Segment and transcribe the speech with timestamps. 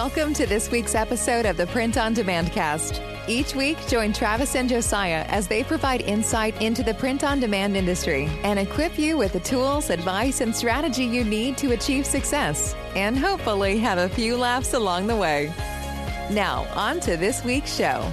[0.00, 3.02] Welcome to this week's episode of the Print on Demand cast.
[3.26, 7.76] Each week, join Travis and Josiah as they provide insight into the print on demand
[7.76, 12.76] industry and equip you with the tools, advice, and strategy you need to achieve success
[12.94, 15.52] and hopefully have a few laughs along the way.
[16.30, 18.08] Now, on to this week's show.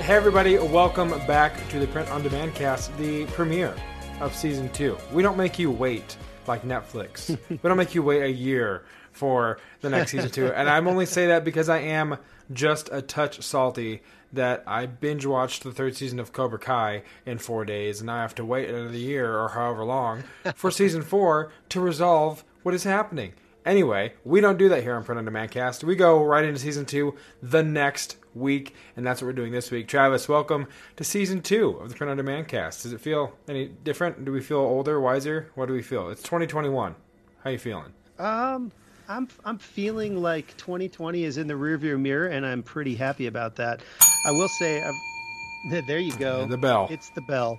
[0.00, 3.74] Hey, everybody, welcome back to the Print on Demand cast, the premiere
[4.20, 4.98] of season two.
[5.14, 8.82] We don't make you wait like Netflix, we don't make you wait a year
[9.16, 10.46] for the next season two.
[10.46, 12.18] And I'm only say that because I am
[12.52, 17.38] just a touch salty that I binge watched the third season of Cobra Kai in
[17.38, 21.50] four days, and I have to wait another year or however long for season four
[21.70, 23.32] to resolve what is happening.
[23.64, 25.82] Anyway, we don't do that here on Print on Demand Cast.
[25.82, 29.72] We go right into season two the next week, and that's what we're doing this
[29.72, 29.88] week.
[29.88, 32.84] Travis, welcome to season two of the Print on Demand Cast.
[32.84, 34.24] Does it feel any different?
[34.24, 35.50] Do we feel older, wiser?
[35.56, 36.10] What do we feel?
[36.10, 36.94] It's 2021.
[37.42, 37.92] How you feeling?
[38.18, 38.70] Um,
[39.08, 43.56] I'm I'm feeling like 2020 is in the rearview mirror, and I'm pretty happy about
[43.56, 43.80] that.
[44.26, 46.46] I will say, I've, there you go.
[46.46, 46.88] The bell.
[46.90, 47.58] It's the bell.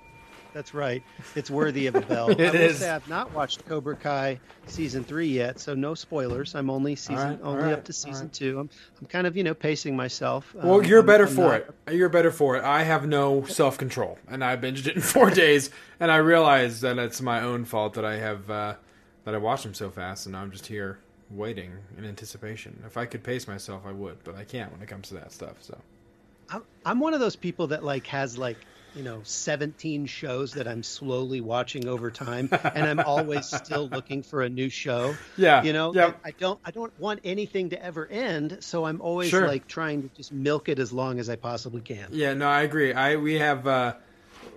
[0.54, 1.02] That's right.
[1.36, 2.30] It's worthy of a bell.
[2.30, 2.78] It I will is.
[2.78, 6.54] say I've not watched Cobra Kai season three yet, so no spoilers.
[6.54, 8.32] I'm only season right, only right, up to season right.
[8.32, 8.58] two.
[8.60, 10.54] I'm I'm kind of you know pacing myself.
[10.54, 11.94] Well, Um, you're I'm- better I'm for not- it.
[11.94, 12.64] You're better for it.
[12.64, 16.82] I have no self control, and I binged it in four days, and I realized
[16.82, 18.74] that it's my own fault that I have uh,
[19.24, 20.98] that I watched them so fast, and now I'm just here
[21.30, 22.82] waiting in anticipation.
[22.86, 25.32] If I could pace myself, I would, but I can't when it comes to that
[25.32, 25.56] stuff.
[25.60, 25.76] So
[26.50, 28.56] I'm, I'm one of those people that like has like
[28.94, 34.22] you know 17 shows that I'm slowly watching over time, and I'm always still looking
[34.22, 35.14] for a new show.
[35.36, 39.00] yeah, You know, yeah, I don't I don't want anything to ever end, so I'm
[39.02, 39.46] always Sure.
[39.46, 42.08] like trying to just milk it as long as I possibly can.
[42.12, 42.32] yeah.
[42.32, 42.94] No, I agree.
[42.94, 43.94] I we have uh,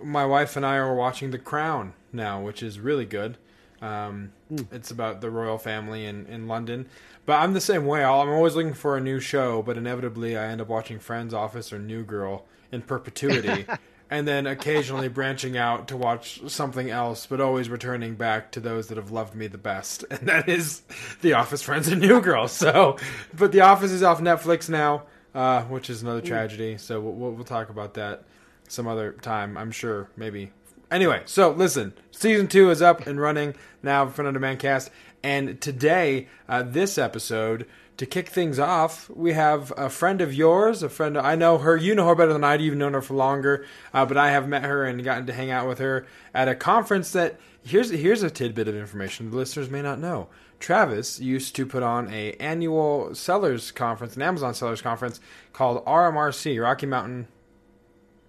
[0.01, 3.37] my wife and I are watching The Crown now, which is really good.
[3.81, 4.31] Um,
[4.71, 6.87] It's about the royal family in, in London.
[7.25, 8.03] But I'm the same way.
[8.03, 11.71] I'm always looking for a new show, but inevitably I end up watching Friends, Office,
[11.71, 13.65] or New Girl in perpetuity.
[14.09, 18.87] and then occasionally branching out to watch something else, but always returning back to those
[18.87, 20.03] that have loved me the best.
[20.11, 20.81] And that is
[21.21, 22.47] The Office, Friends, and New Girl.
[22.47, 22.97] So,
[23.33, 25.03] but The Office is off Netflix now,
[25.33, 26.77] uh, which is another tragedy.
[26.77, 28.25] So we'll, we'll talk about that
[28.67, 30.51] some other time, I'm sure, maybe
[30.91, 34.91] Anyway, so listen, season two is up and running now for demand cast,
[35.23, 37.65] and today, uh, this episode,
[37.95, 41.77] to kick things off, we have a friend of yours, a friend I know her.
[41.77, 42.63] You know her better than I do.
[42.63, 45.51] You've known her for longer, uh, but I have met her and gotten to hang
[45.51, 47.39] out with her at a conference that.
[47.63, 50.29] Here's here's a tidbit of information the listeners may not know.
[50.59, 55.19] Travis used to put on a annual sellers conference, an Amazon sellers conference
[55.53, 57.27] called RMRC, Rocky Mountain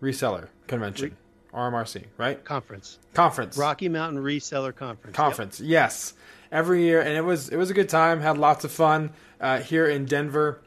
[0.03, 1.17] Reseller Convention.
[1.55, 2.43] RMRC, right?
[2.45, 3.57] Conference, Conference.
[3.57, 5.17] Rocky Mountain Reseller Conference.
[5.17, 5.61] Conference.
[5.61, 6.15] Yes.
[6.51, 9.61] Every year and it was it was a good time, had lots of fun uh,
[9.61, 10.61] here in Denver.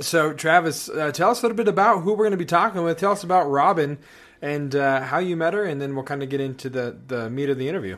[0.00, 2.82] So Travis, uh, tell us a little bit about who we're going to be talking
[2.82, 2.98] with.
[2.98, 3.98] Tell us about Robin
[4.42, 7.30] and uh, how you met her and then we'll kind of get into the the
[7.30, 7.96] meat of the interview.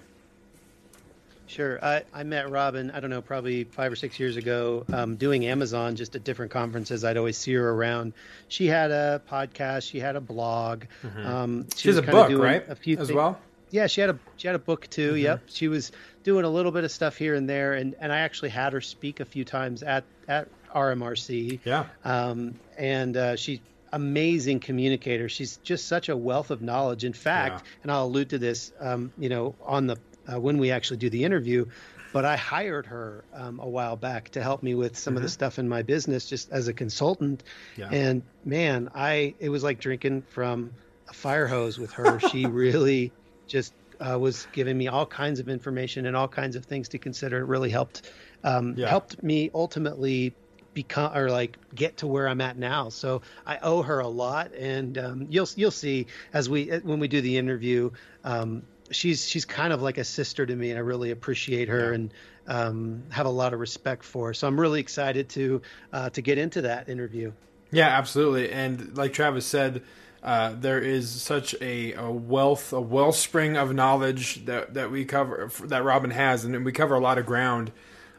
[1.49, 1.85] Sure.
[1.85, 5.47] I, I met Robin, I don't know, probably five or six years ago, um, doing
[5.47, 7.05] Amazon just at different conferences.
[7.05, 8.13] I'd always see her around.
[8.49, 10.85] She had a podcast, she had a blog.
[11.25, 12.69] Um, She was a book, doing right?
[12.69, 13.41] A few as thi- well.
[13.71, 15.17] Yeah, she had a she had a book too.
[15.17, 15.93] Yep, she was
[16.23, 18.81] doing a little bit of stuff here and there, and, and I actually had her
[18.81, 21.61] speak a few times at at RMRC.
[21.65, 21.85] Yeah.
[22.05, 23.59] Um, and uh, she's
[23.93, 25.29] amazing communicator.
[25.29, 27.05] She's just such a wealth of knowledge.
[27.05, 27.73] In fact, Yeah.
[27.83, 29.97] and I'll allude to this, um, you know, on the
[30.31, 31.67] uh, when we actually do the interview.
[32.13, 35.29] But I hired her um, a while back to help me with some of the
[35.29, 37.43] stuff in my business, just as a consultant.
[37.77, 37.89] Yeah.
[37.91, 40.73] And man, I it was like drinking from
[41.09, 42.19] a fire hose with her.
[42.31, 43.15] she really
[43.47, 46.99] just uh, was giving me all kinds of information and all kinds of things to
[46.99, 47.39] consider.
[47.41, 48.11] It really helped
[48.43, 48.89] um, Yeah.
[48.89, 50.37] helped me ultimately
[50.75, 52.89] become or like get to where I'm at now.
[52.89, 57.09] So I owe her a lot, and um, you'll you'll see as we when we
[57.09, 57.91] do the interview.
[58.25, 61.93] Um, she's she's kind of like a sister to me, and I really appreciate her
[61.93, 62.13] and
[62.47, 64.35] um, have a lot of respect for her.
[64.35, 65.63] So I'm really excited to
[65.93, 67.33] uh, to get into that interview.
[67.71, 68.51] Yeah, absolutely.
[68.51, 69.83] And like Travis said,
[70.23, 75.51] uh, there is such a, a wealth, a wellspring of knowledge that, that we cover,
[75.65, 77.71] that Robin has, and we cover a lot of ground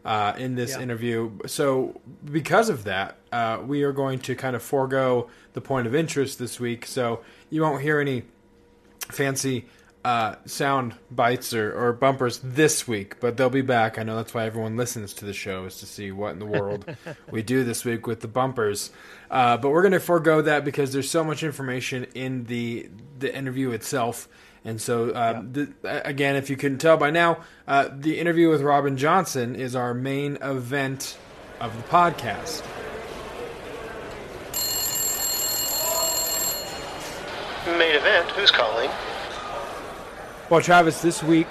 [0.06, 0.82] uh, in this Yeah.
[0.82, 1.32] interview.
[1.48, 5.96] So, because of that, uh, we are going to kind of forego the point of
[5.96, 6.86] interest this week.
[6.86, 8.24] So, you won't hear any
[9.12, 9.66] fancy
[10.06, 14.00] uh, sound bites or, or bumpers this week, but they'll be back.
[14.00, 16.46] I know that's why everyone listens to the show is to see what in the
[16.46, 16.86] world
[17.32, 18.92] we do this week with the bumpers.
[19.30, 23.36] Uh, but we're going to forego that because there's so much information in the the
[23.36, 24.30] interview itself.
[24.66, 28.62] And so, uh, the, again, if you couldn't tell by now, uh, the interview with
[28.62, 31.18] Robin Johnson is our main event
[31.60, 32.64] of the podcast.
[37.78, 38.90] Main event, who's calling?
[40.50, 41.48] Well, Travis, this week,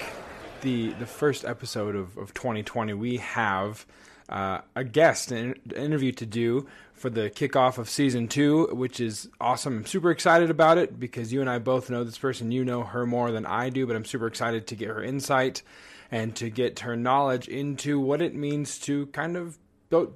[0.59, 3.85] the the first episode of, of 2020, we have
[4.27, 9.29] uh, a guest, an interview to do for the kickoff of season two, which is
[9.39, 9.77] awesome.
[9.77, 12.51] I'm super excited about it because you and I both know this person.
[12.51, 15.63] You know her more than I do, but I'm super excited to get her insight
[16.11, 19.57] and to get her knowledge into what it means to kind of
[19.89, 20.13] build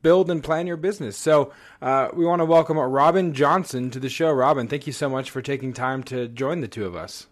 [0.00, 1.18] build and plan your business.
[1.18, 1.52] So
[1.82, 4.32] uh, we want to welcome Robin Johnson to the show.
[4.32, 7.26] Robin, thank you so much for taking time to join the two of us.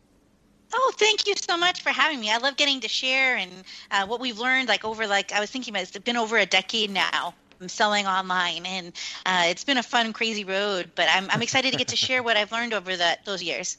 [0.73, 2.31] Oh, thank you so much for having me.
[2.31, 3.51] I love getting to share and
[3.91, 4.69] uh, what we've learned.
[4.69, 7.35] Like over, like I was thinking about, it's been over a decade now.
[7.61, 8.93] I'm selling online, and
[9.27, 10.91] uh, it's been a fun, crazy road.
[10.95, 13.77] But I'm I'm excited to get to share what I've learned over that those years.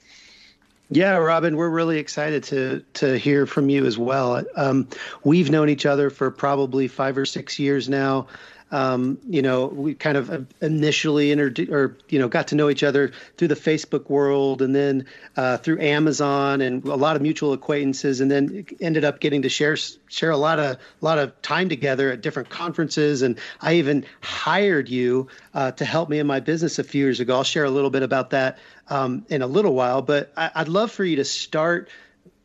[0.94, 4.44] Yeah, Robin, we're really excited to to hear from you as well.
[4.56, 4.88] Um,
[5.24, 8.28] we've known each other for probably five or six years now
[8.72, 12.84] um, you know, we kind of initially introduced or, you know, got to know each
[12.84, 17.52] other through the Facebook world and then uh, through Amazon and a lot of mutual
[17.52, 19.76] acquaintances and then ended up getting to share,
[20.08, 23.22] share a lot of, a lot of time together at different conferences.
[23.22, 27.20] And I even hired you uh, to help me in my business a few years
[27.20, 27.36] ago.
[27.36, 28.58] I'll share a little bit about that
[28.88, 31.90] um, in a little while, but I, I'd love for you to start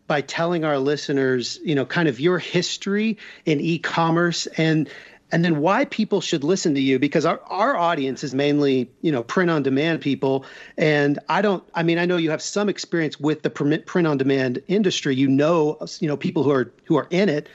[0.08, 4.88] by telling our listeners, you know, kind of your history in e-commerce and
[5.32, 9.10] and then why people should listen to you because our, our audience is mainly you
[9.10, 10.44] know print on demand people.
[10.76, 14.18] And i don't i mean i know you have some experience with the print on
[14.18, 15.14] demand industry.
[15.14, 17.48] You know you know people who are who are in it.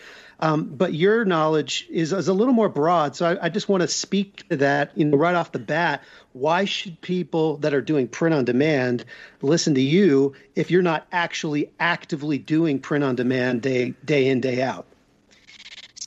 [0.43, 3.15] Um, but your knowledge is, is a little more broad.
[3.15, 6.03] So I, I just want to speak to that you know right off the bat.
[6.33, 9.05] Why should people that are doing print on demand
[9.41, 14.41] listen to you if you're not actually actively doing print on demand day day in
[14.41, 14.87] day out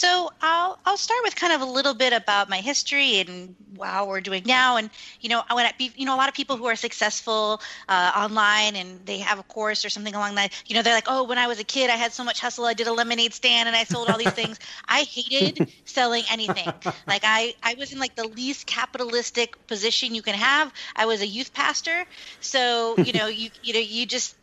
[0.05, 4.07] so I'll I'll start with kind of a little bit about my history and how
[4.07, 4.77] we're doing now.
[4.77, 4.91] And
[5.21, 8.77] you know, when I, you know, a lot of people who are successful uh, online
[8.77, 11.39] and they have a course or something along that, you know, they're like, oh, when
[11.39, 12.67] I was a kid, I had so much hustle.
[12.67, 14.59] I did a lemonade stand and I sold all these things.
[14.89, 16.69] I hated selling anything.
[17.07, 20.71] Like I I was in like the least capitalistic position you can have.
[20.95, 22.05] I was a youth pastor,
[22.41, 24.37] so you know, you you know, you just.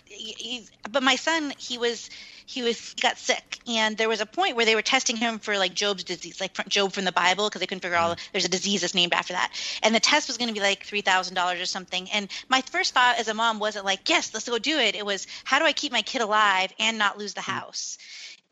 [0.90, 2.10] But my son, he was
[2.46, 3.60] he was he got sick.
[3.68, 6.54] And there was a point where they were testing him for like job's disease like
[6.68, 9.34] job from the bible because they couldn't figure out there's a disease that's named after
[9.34, 9.52] that.
[9.84, 12.10] And the test was going to be like $3000 or something.
[12.12, 14.96] And my first thought as a mom wasn't like yes let's go do it.
[14.96, 17.98] It was how do i keep my kid alive and not lose the house?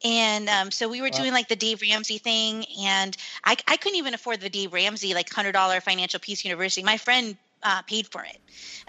[0.03, 3.97] And um, so we were doing like the Dave Ramsey thing, and I, I couldn't
[3.97, 6.83] even afford the Dave Ramsey like hundred dollar financial peace university.
[6.83, 8.39] My friend uh, paid for it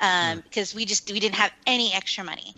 [0.01, 2.55] um, because we just we didn't have any extra money,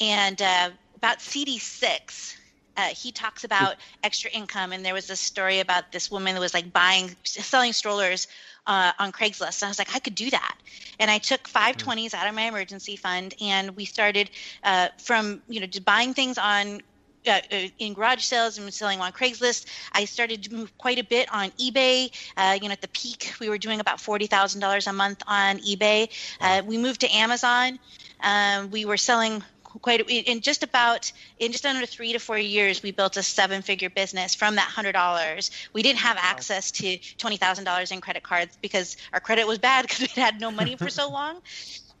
[0.00, 2.36] and uh, about CD6,
[2.76, 6.40] uh, he talks about extra income, and there was this story about this woman that
[6.40, 8.28] was like buying, selling strollers
[8.66, 9.62] uh, on Craigslist.
[9.62, 10.56] And I was like, I could do that.
[11.00, 11.78] And I took 520s mm.
[11.78, 14.30] twenties out of my emergency fund, and we started
[14.62, 16.80] uh, from you know buying things on
[17.26, 19.66] uh, uh, in garage sales and selling on Craigslist.
[19.92, 22.10] I started to move quite a bit on eBay.
[22.36, 25.22] Uh, you know, at the peak, we were doing about forty thousand dollars a month
[25.26, 26.08] on eBay.
[26.40, 27.78] Uh, we moved to Amazon.
[28.20, 32.82] Um, we were selling quite in just about in just under three to four years
[32.82, 36.98] we built a seven figure business from that hundred dollars we didn't have access to
[37.18, 40.50] twenty thousand dollars in credit cards because our credit was bad because we had no
[40.50, 41.40] money for so long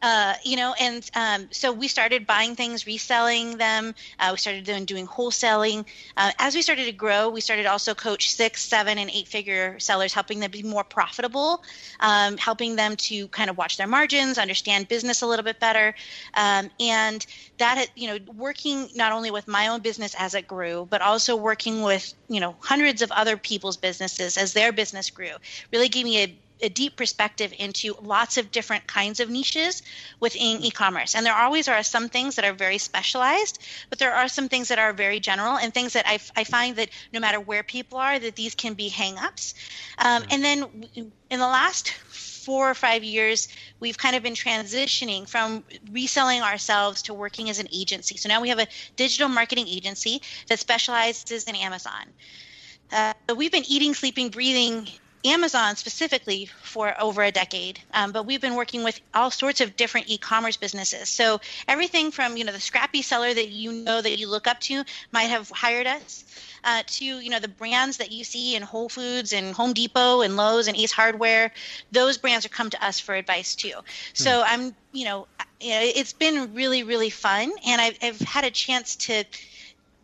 [0.00, 3.94] uh, you know, and um, so we started buying things, reselling them.
[4.18, 5.84] Uh, we started doing, doing wholesaling.
[6.16, 9.78] Uh, as we started to grow, we started also coach six, seven, and eight figure
[9.80, 11.62] sellers, helping them be more profitable,
[12.00, 15.94] um, helping them to kind of watch their margins, understand business a little bit better,
[16.34, 17.26] um, and
[17.58, 21.34] that you know, working not only with my own business as it grew, but also
[21.34, 25.32] working with you know hundreds of other people's businesses as their business grew,
[25.72, 29.82] really gave me a a deep perspective into lots of different kinds of niches
[30.20, 34.28] within e-commerce and there always are some things that are very specialized but there are
[34.28, 37.40] some things that are very general and things that i, I find that no matter
[37.40, 39.54] where people are that these can be hang-ups
[39.98, 40.64] um, and then
[41.30, 41.92] in the last
[42.48, 43.46] four or five years,
[43.78, 45.62] we've kind of been transitioning from
[45.92, 48.16] reselling ourselves to working as an agency.
[48.16, 52.04] So now we have a digital marketing agency that specializes in Amazon.
[52.90, 54.88] Uh, we've been eating, sleeping, breathing
[55.24, 59.76] Amazon specifically for over a decade, um, but we've been working with all sorts of
[59.76, 61.08] different e-commerce businesses.
[61.08, 64.60] So everything from you know the scrappy seller that you know that you look up
[64.60, 66.24] to might have hired us,
[66.64, 70.20] uh, to you know the brands that you see in Whole Foods and Home Depot
[70.20, 71.52] and Lowe's and Ace Hardware.
[71.90, 73.74] Those brands are come to us for advice too.
[74.12, 74.44] So hmm.
[74.46, 75.26] I'm you know
[75.60, 79.24] it's been really really fun, and I've, I've had a chance to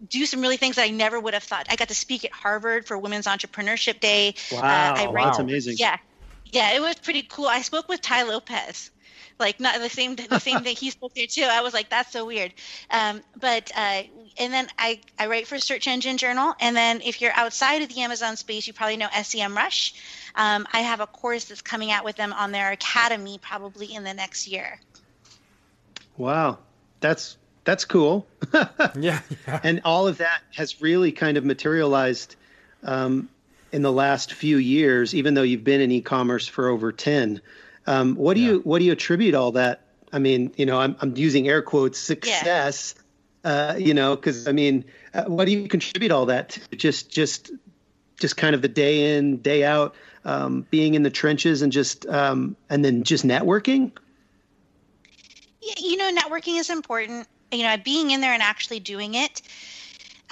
[0.08, 1.66] do some really things that I never would have thought.
[1.70, 4.34] I got to speak at Harvard for Women's Entrepreneurship Day.
[4.52, 5.76] Wow, uh, write, that's amazing.
[5.78, 5.96] Yeah,
[6.44, 7.46] yeah, it was pretty cool.
[7.46, 8.90] I spoke with Tai Lopez,
[9.38, 11.46] like not the same the same thing he spoke there too.
[11.48, 12.52] I was like, that's so weird.
[12.90, 14.02] Um, but uh,
[14.38, 17.88] and then I I write for Search Engine Journal, and then if you're outside of
[17.88, 19.94] the Amazon space, you probably know SEMrush.
[20.34, 24.04] Um, I have a course that's coming out with them on their academy probably in
[24.04, 24.80] the next year.
[26.16, 26.58] Wow,
[27.00, 28.26] that's that's cool.
[28.54, 32.36] yeah, yeah, and all of that has really kind of materialized
[32.82, 33.28] um,
[33.72, 37.40] in the last few years, even though you've been in e-commerce for over ten.
[37.86, 38.52] Um, what do yeah.
[38.52, 39.80] you what do you attribute all that?
[40.12, 42.94] I mean, you know, I'm I'm using air quotes success.
[42.96, 43.00] Yeah.
[43.44, 46.76] Uh, you know, because I mean, uh, what do you contribute all that to?
[46.76, 47.50] Just just
[48.18, 49.94] just kind of the day in day out,
[50.24, 53.92] um, being in the trenches, and just um, and then just networking.
[55.60, 57.26] Yeah, you know, networking is important.
[57.54, 59.42] You know, being in there and actually doing it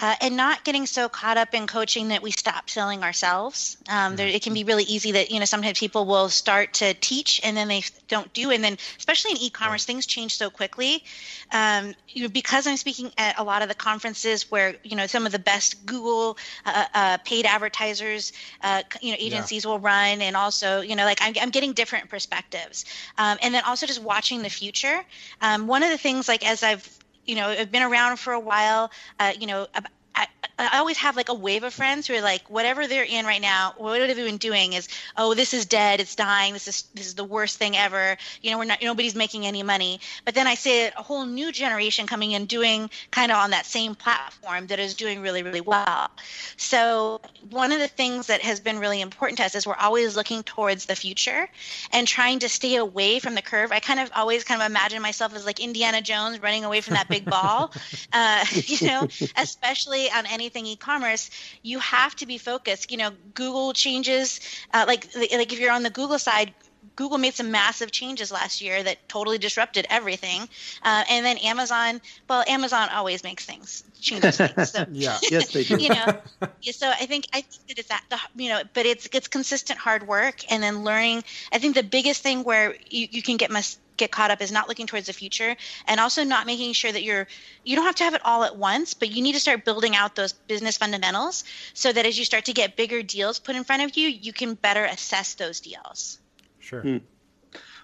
[0.02, 3.76] uh, and not getting so caught up in coaching that we stop selling ourselves.
[3.88, 6.94] Um, there, it can be really easy that you know sometimes people will start to
[6.94, 11.04] teach and then they don't do, and then especially in e-commerce, things change so quickly.
[11.52, 15.06] Um, you know, because I'm speaking at a lot of the conferences where you know
[15.06, 19.70] some of the best Google uh, uh, paid advertisers, uh, you know, agencies yeah.
[19.70, 22.86] will run, and also you know like I'm, I'm getting different perspectives,
[23.18, 25.04] um, and then also just watching the future.
[25.40, 28.40] Um, one of the things like as I've you know, have been around for a
[28.40, 28.90] while.
[29.18, 29.66] Uh, you know,
[30.14, 30.26] I,
[30.58, 33.40] I always have like a wave of friends who are like, whatever they're in right
[33.40, 36.82] now, what have they been doing is, oh, this is dead, it's dying, this is
[36.94, 38.16] this is the worst thing ever.
[38.42, 40.00] You know, we're not nobody's making any money.
[40.24, 43.66] But then I see a whole new generation coming in doing kind of on that
[43.66, 46.10] same platform that is doing really, really well.
[46.56, 50.16] So one of the things that has been really important to us is we're always
[50.16, 51.48] looking towards the future
[51.92, 53.72] and trying to stay away from the curve.
[53.72, 56.94] I kind of always kind of imagine myself as like Indiana Jones running away from
[56.94, 57.72] that big ball,
[58.12, 61.30] uh, you know, especially on anything e-commerce,
[61.62, 62.90] you have to be focused.
[62.90, 64.40] You know, Google changes,
[64.72, 66.54] uh, like like if you're on the Google side,
[66.96, 70.48] Google made some massive changes last year that totally disrupted everything.
[70.82, 74.70] Uh, and then Amazon, well, Amazon always makes things, changes things.
[74.70, 75.76] So, yeah, yes, they do.
[75.82, 76.20] you know,
[76.70, 79.78] so I think I think that it's that the you know, but it's it's consistent
[79.78, 81.22] hard work and then learning.
[81.52, 84.52] I think the biggest thing where you, you can get mis- get caught up is
[84.52, 85.56] not looking towards the future
[85.86, 87.26] and also not making sure that you're
[87.64, 89.94] you don't have to have it all at once but you need to start building
[89.96, 91.44] out those business fundamentals
[91.74, 94.32] so that as you start to get bigger deals put in front of you you
[94.32, 96.18] can better assess those deals.
[96.58, 96.82] Sure.
[96.82, 96.98] Hmm.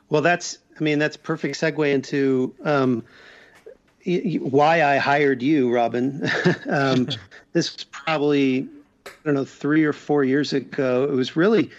[0.08, 3.04] well that's i mean that's perfect segue into um,
[4.04, 6.28] why i hired you robin.
[6.68, 7.08] Um,
[7.52, 8.68] this was probably
[9.06, 11.04] i don't know three or four years ago.
[11.04, 11.70] It was really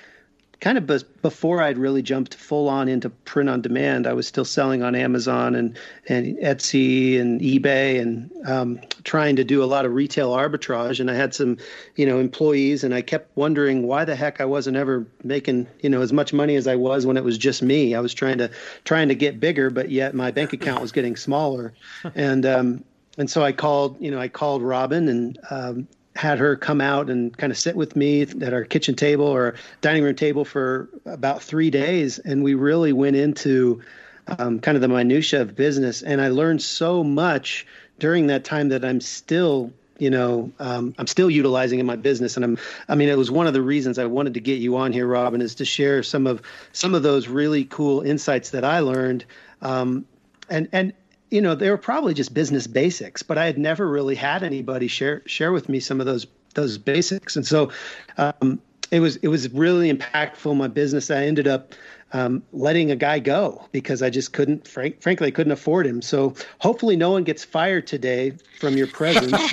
[0.60, 4.44] kind of before I'd really jumped full on into print on demand, I was still
[4.44, 5.78] selling on Amazon and,
[6.10, 11.00] and Etsy and eBay and um, trying to do a lot of retail arbitrage.
[11.00, 11.58] And I had some,
[11.96, 15.90] you know, employees, and I kept wondering why the heck I wasn't ever making, you
[15.90, 17.96] know, as much money as I was when it was just me.
[17.96, 18.52] I was trying to
[18.84, 21.74] trying to get bigger, but yet my bank account was getting smaller.
[22.16, 22.84] And um,
[23.18, 27.10] and so I called, you know, I called Robin and um, had her come out
[27.10, 30.90] and kind of sit with me at our kitchen table or dining room table for
[31.06, 33.82] about three days, and we really went into
[34.28, 36.02] um, kind of the minutia of business.
[36.02, 37.66] And I learned so much
[38.00, 42.38] during that time that I'm still you know um, i'm still utilizing in my business.
[42.38, 44.78] And i'm i mean it was one of the reasons i wanted to get you
[44.78, 48.64] on here robin is to share some of some of those really cool insights that
[48.64, 49.26] i learned.
[49.62, 50.06] Um,
[50.50, 50.94] and and
[51.30, 54.88] you know, they were probably just business basics, but I had never really had anybody
[54.88, 57.72] share share with me some of those those basics, and so
[58.18, 58.60] um,
[58.92, 61.12] it was it was really impactful in my business.
[61.12, 61.74] I ended up
[62.14, 66.02] um, letting a guy go because I just couldn't, frank, frankly, I couldn't afford him.
[66.02, 69.32] So hopefully, no one gets fired today from your presence.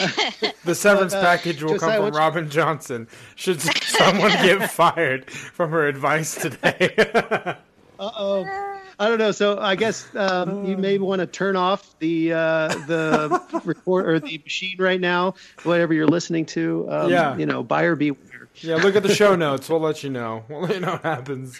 [0.64, 3.08] the severance uh, package will Josiah, come from Robin Johnson.
[3.36, 6.94] Should someone get fired from her advice today?
[6.96, 7.54] uh
[7.98, 8.69] oh.
[9.00, 9.32] I don't know.
[9.32, 14.20] So I guess um, you may want to turn off the uh, the record or
[14.20, 16.86] the machine right now, whatever you're listening to.
[16.90, 17.36] Um, yeah.
[17.36, 18.48] You know, buyer beware.
[18.56, 19.70] Yeah, look at the show notes.
[19.70, 20.44] We'll let you know.
[20.50, 21.58] We'll let you know what happens.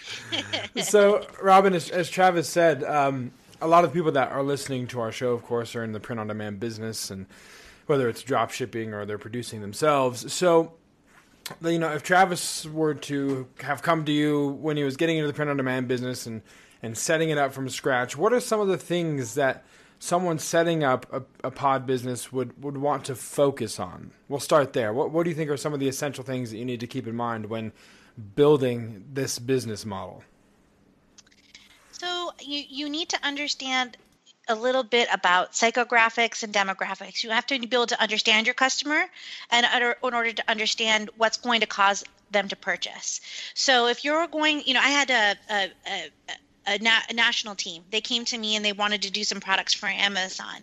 [0.83, 4.99] So, Robin, as, as Travis said, um, a lot of people that are listening to
[4.99, 7.25] our show, of course, are in the print-on-demand business, and
[7.87, 10.31] whether it's drop shipping or they're producing themselves.
[10.31, 10.73] So,
[11.61, 15.27] you know, if Travis were to have come to you when he was getting into
[15.27, 16.43] the print-on-demand business and
[16.81, 19.63] and setting it up from scratch, what are some of the things that
[19.99, 24.11] someone setting up a, a, pod business would, would want to focus on?
[24.27, 24.93] We'll start there.
[24.93, 26.87] What, what do you think are some of the essential things that you need to
[26.87, 27.71] keep in mind when
[28.35, 30.23] building this business model?
[31.91, 33.97] So you, you need to understand
[34.47, 37.23] a little bit about psychographics and demographics.
[37.23, 39.05] You have to be able to understand your customer
[39.51, 43.21] and in order to understand what's going to cause them to purchase.
[43.53, 46.33] So if you're going, you know, I had a, a, a
[46.67, 47.83] a, na- a, national team.
[47.91, 50.55] They came to me and they wanted to do some products for Amazon.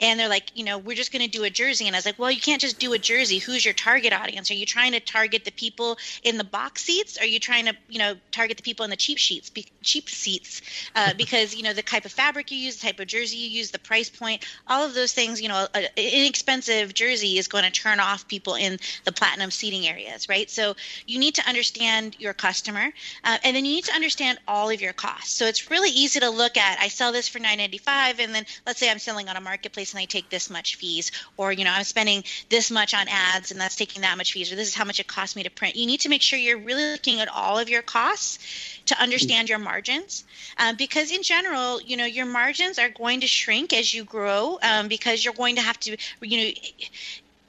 [0.00, 1.86] And they're like, you know, we're just going to do a jersey.
[1.86, 3.38] And I was like, well, you can't just do a jersey.
[3.38, 4.50] Who's your target audience?
[4.50, 7.18] Are you trying to target the people in the box seats?
[7.18, 10.08] Are you trying to, you know, target the people in the cheap sheets, be- cheap
[10.10, 10.60] seats?
[10.94, 13.48] Uh, because, you know, the type of fabric you use, the type of jersey you
[13.48, 17.64] use, the price point, all of those things, you know, an inexpensive jersey is going
[17.64, 20.50] to turn off people in the platinum seating areas, right?
[20.50, 22.92] So you need to understand your customer.
[23.24, 25.32] Uh, and then you need to understand all of your costs.
[25.32, 26.78] So it's really easy to look at.
[26.80, 30.00] I sell this for 9.95, and then let's say I'm selling on a marketplace and
[30.00, 33.60] I take this much fees, or you know I'm spending this much on ads and
[33.60, 35.76] that's taking that much fees, or this is how much it costs me to print.
[35.76, 38.38] You need to make sure you're really looking at all of your costs
[38.86, 40.24] to understand your margins,
[40.58, 44.58] um, because in general, you know your margins are going to shrink as you grow,
[44.62, 46.50] um, because you're going to have to, you know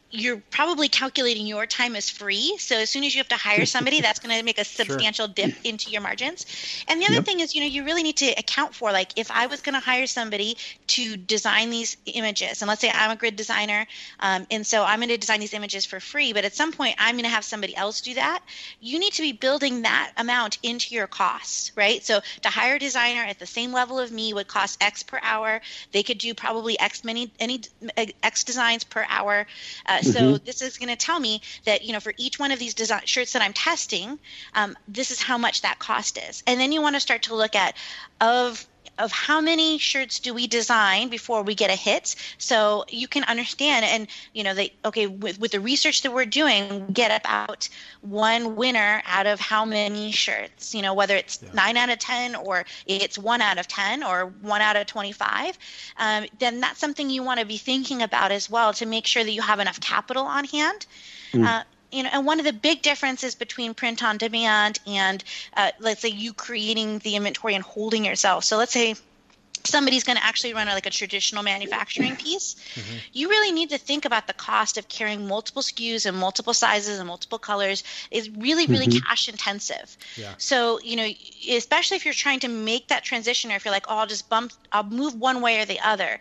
[0.09, 2.55] you're probably calculating your time as free.
[2.59, 5.25] So as soon as you have to hire somebody, that's going to make a substantial
[5.25, 5.33] sure.
[5.33, 6.45] dip into your margins.
[6.87, 7.25] And the other yep.
[7.25, 9.73] thing is, you know, you really need to account for like if I was going
[9.73, 13.85] to hire somebody to design these images, and let's say I'm a grid designer,
[14.21, 16.95] um, and so I'm going to design these images for free, but at some point
[16.97, 18.41] I'm going to have somebody else do that.
[18.79, 22.03] You need to be building that amount into your costs, right?
[22.03, 25.19] So to hire a designer at the same level of me would cost X per
[25.21, 25.61] hour.
[25.91, 27.61] They could do probably X many any
[28.23, 29.45] X designs per hour.
[29.85, 30.45] Uh, uh, so mm-hmm.
[30.45, 33.01] this is going to tell me that you know for each one of these design
[33.05, 34.19] shirts that I'm testing,
[34.53, 36.43] um, this is how much that cost is.
[36.47, 37.75] And then you want to start to look at
[38.21, 43.07] of of how many shirts do we design before we get a hit so you
[43.07, 47.19] can understand and you know they okay with, with the research that we're doing get
[47.19, 47.69] about
[48.01, 51.49] one winner out of how many shirts you know whether it's yeah.
[51.53, 55.57] 9 out of 10 or it's 1 out of 10 or 1 out of 25
[55.97, 59.23] um, then that's something you want to be thinking about as well to make sure
[59.23, 60.85] that you have enough capital on hand
[61.33, 61.45] mm.
[61.45, 65.23] uh, you know, and one of the big differences between print on demand and
[65.55, 68.43] uh, let's say you creating the inventory and holding yourself.
[68.43, 68.95] So let's say
[69.67, 72.97] somebody's going to actually run a, like a traditional manufacturing piece, mm-hmm.
[73.13, 76.99] you really need to think about the cost of carrying multiple SKUs and multiple sizes
[76.99, 79.05] and multiple colors is really, really mm-hmm.
[79.07, 79.97] cash intensive.
[80.15, 80.33] Yeah.
[80.37, 81.07] So, you know,
[81.49, 84.29] especially if you're trying to make that transition or if you're like, oh, I'll just
[84.29, 86.19] bump, I'll move one way or the other.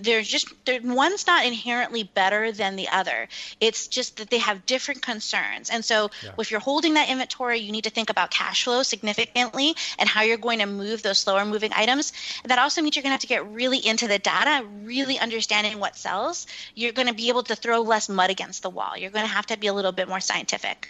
[0.00, 3.28] There's just, there, one's not inherently better than the other.
[3.60, 5.70] It's just that they have different concerns.
[5.70, 6.30] And so yeah.
[6.38, 10.22] if you're holding that inventory, you need to think about cash flow significantly and how
[10.22, 12.12] you're going to move those slower moving items.
[12.44, 15.80] That also means you're going to have to get really into the data, really understanding
[15.80, 16.46] what sells.
[16.74, 18.96] You're going to be able to throw less mud against the wall.
[18.96, 20.88] You're going to have to be a little bit more scientific.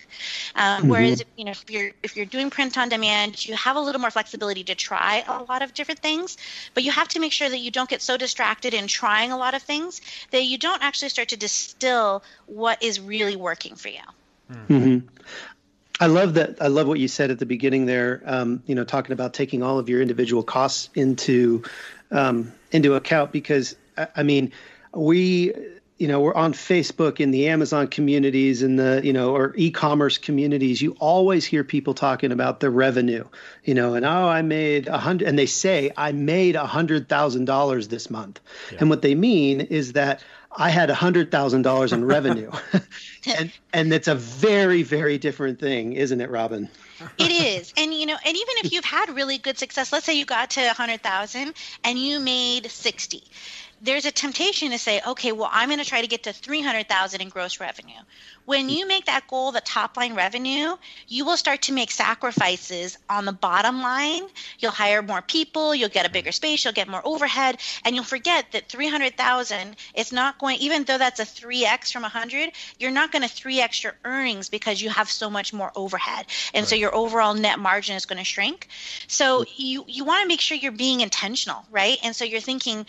[0.55, 0.89] Um, mm-hmm.
[0.91, 4.01] Whereas, you know, if you're if you're doing print on demand, you have a little
[4.01, 6.37] more flexibility to try a lot of different things,
[6.75, 9.39] but you have to make sure that you don't get so distracted in trying a
[9.39, 13.89] lot of things that you don't actually start to distill what is really working for
[13.89, 14.07] you.
[14.53, 15.07] Mm-hmm.
[15.99, 16.61] I love that.
[16.61, 18.23] I love what you said at the beginning there.
[18.27, 21.63] Um, you know, talking about taking all of your individual costs into
[22.11, 23.77] um, into account because
[24.15, 24.53] I mean,
[24.93, 25.55] we
[25.99, 30.19] you know we're on Facebook in the Amazon communities and the you know or e-commerce
[30.19, 30.83] communities.
[30.83, 33.25] You always hear people talking about the revenue.
[33.65, 37.09] You know, and oh, I made a hundred, and they say I made a hundred
[37.09, 38.79] thousand dollars this month, yeah.
[38.81, 40.23] and what they mean is that
[40.59, 42.51] I had $100,000 in revenue.
[43.39, 46.69] and and it's a very very different thing, isn't it, Robin?
[47.19, 47.75] it is.
[47.77, 50.51] And you know, and even if you've had really good success, let's say you got
[50.51, 53.23] to 100,000 and you made 60
[53.81, 57.21] there's a temptation to say, okay, well, I'm going to try to get to 300,000
[57.21, 57.95] in gross revenue.
[58.47, 60.77] When you make that goal the top line revenue,
[61.09, 64.23] you will start to make sacrifices on the bottom line.
[64.61, 68.05] You'll hire more people, you'll get a bigger space, you'll get more overhead, and you'll
[68.05, 73.13] forget that 300,000 is not going even though that's a 3x from 100, you're not
[73.13, 76.27] going to 3x your earnings because you have so much more overhead.
[76.55, 76.69] And right.
[76.69, 78.69] so your overall net margin is going to shrink.
[79.07, 79.45] So hmm.
[79.57, 81.99] you you want to make sure you're being intentional, right?
[82.03, 82.87] And so you're thinking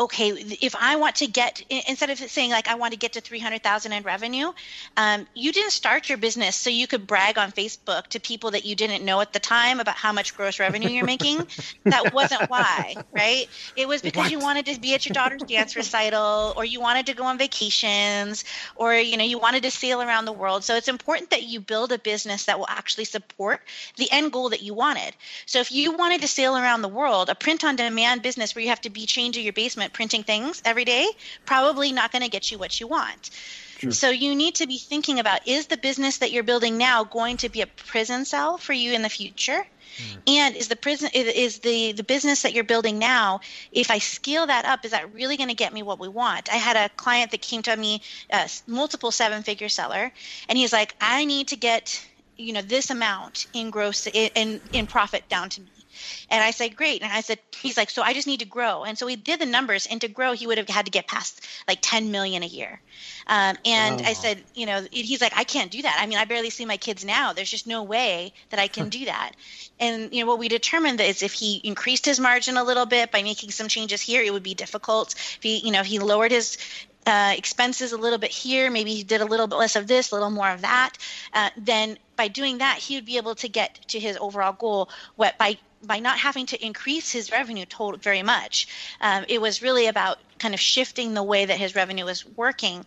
[0.00, 3.20] okay, if I want to get instead of saying like I want to get to
[3.20, 4.52] three hundred thousand in revenue,
[4.96, 8.64] um, you didn't start your business so you could brag on Facebook to people that
[8.64, 11.38] you didn't know at the time about how much gross revenue you're making.
[11.84, 13.46] that wasn't why, right?
[13.76, 14.30] It was because what?
[14.30, 17.38] you wanted to be at your daughter's dance recital, or you wanted to go on
[17.38, 18.44] vacations,
[18.76, 20.62] or you know you wanted to sail around the world.
[20.64, 23.60] So it's important that you build a business that will actually support
[23.96, 25.14] the end goal that you wanted.
[25.46, 28.80] So if you wanted to sail around the world, a print-on-demand business where you have
[28.82, 31.06] to be chained to your basement printing things every day,
[31.46, 33.30] probably not going to get you what you want.
[33.78, 33.92] Sure.
[33.92, 37.36] So you need to be thinking about is the business that you're building now going
[37.38, 39.64] to be a prison cell for you in the future?
[39.96, 40.18] Mm.
[40.26, 43.40] And is the prison is the the business that you're building now?
[43.70, 46.52] If I scale that up, is that really going to get me what we want?
[46.52, 50.12] I had a client that came to me, uh, multiple seven figure seller,
[50.48, 52.04] and he's like, I need to get
[52.36, 55.77] you know this amount in gross in in profit down to me
[56.30, 57.02] and I said, great.
[57.02, 58.84] And I said, he's like, so I just need to grow.
[58.84, 61.06] And so we did the numbers, and to grow, he would have had to get
[61.06, 62.80] past like 10 million a year.
[63.26, 65.98] Um, and I said, you know, he's like, I can't do that.
[66.00, 67.32] I mean, I barely see my kids now.
[67.32, 69.32] There's just no way that I can do that.
[69.80, 73.10] And you know, what we determined is if he increased his margin a little bit
[73.12, 75.14] by making some changes here, it would be difficult.
[75.14, 76.58] If he, you know, he lowered his
[77.06, 80.10] uh, expenses a little bit here, maybe he did a little bit less of this,
[80.10, 80.98] a little more of that,
[81.32, 84.90] uh, then by doing that, he would be able to get to his overall goal
[85.16, 88.68] what, by by not having to increase his revenue total very much.
[89.00, 92.84] Um, it was really about kind of shifting the way that his revenue was working.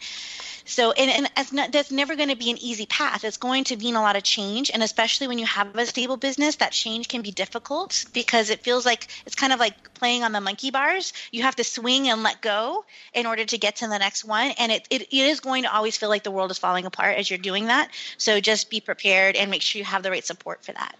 [0.65, 3.23] So, and, and not, that's never going to be an easy path.
[3.23, 4.71] It's going to mean a lot of change.
[4.71, 8.63] And especially when you have a stable business, that change can be difficult because it
[8.63, 11.13] feels like it's kind of like playing on the monkey bars.
[11.31, 14.51] You have to swing and let go in order to get to the next one.
[14.51, 17.17] And it, it, it is going to always feel like the world is falling apart
[17.17, 17.89] as you're doing that.
[18.17, 20.95] So just be prepared and make sure you have the right support for that.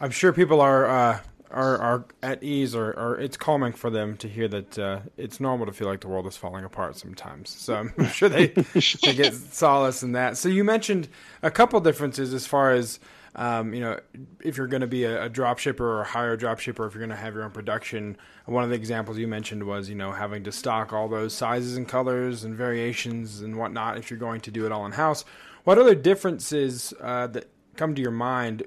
[0.00, 4.16] I'm sure people are uh, are are at ease, or, or it's calming for them
[4.18, 7.50] to hear that uh, it's normal to feel like the world is falling apart sometimes.
[7.50, 10.36] So I'm sure they they get solace in that.
[10.36, 11.08] So you mentioned
[11.42, 13.00] a couple differences as far as
[13.38, 14.00] um, you know,
[14.42, 16.94] if you're going to be a, a drop shipper or a higher drop shipper, if
[16.94, 19.94] you're going to have your own production, one of the examples you mentioned was, you
[19.94, 24.18] know, having to stock all those sizes and colors and variations and whatnot if you're
[24.18, 25.24] going to do it all in house.
[25.62, 28.64] What other differences uh, that come to your mind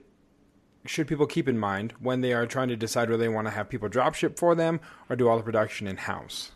[0.85, 3.51] should people keep in mind when they are trying to decide whether they want to
[3.51, 6.51] have people drop ship for them or do all the production in house?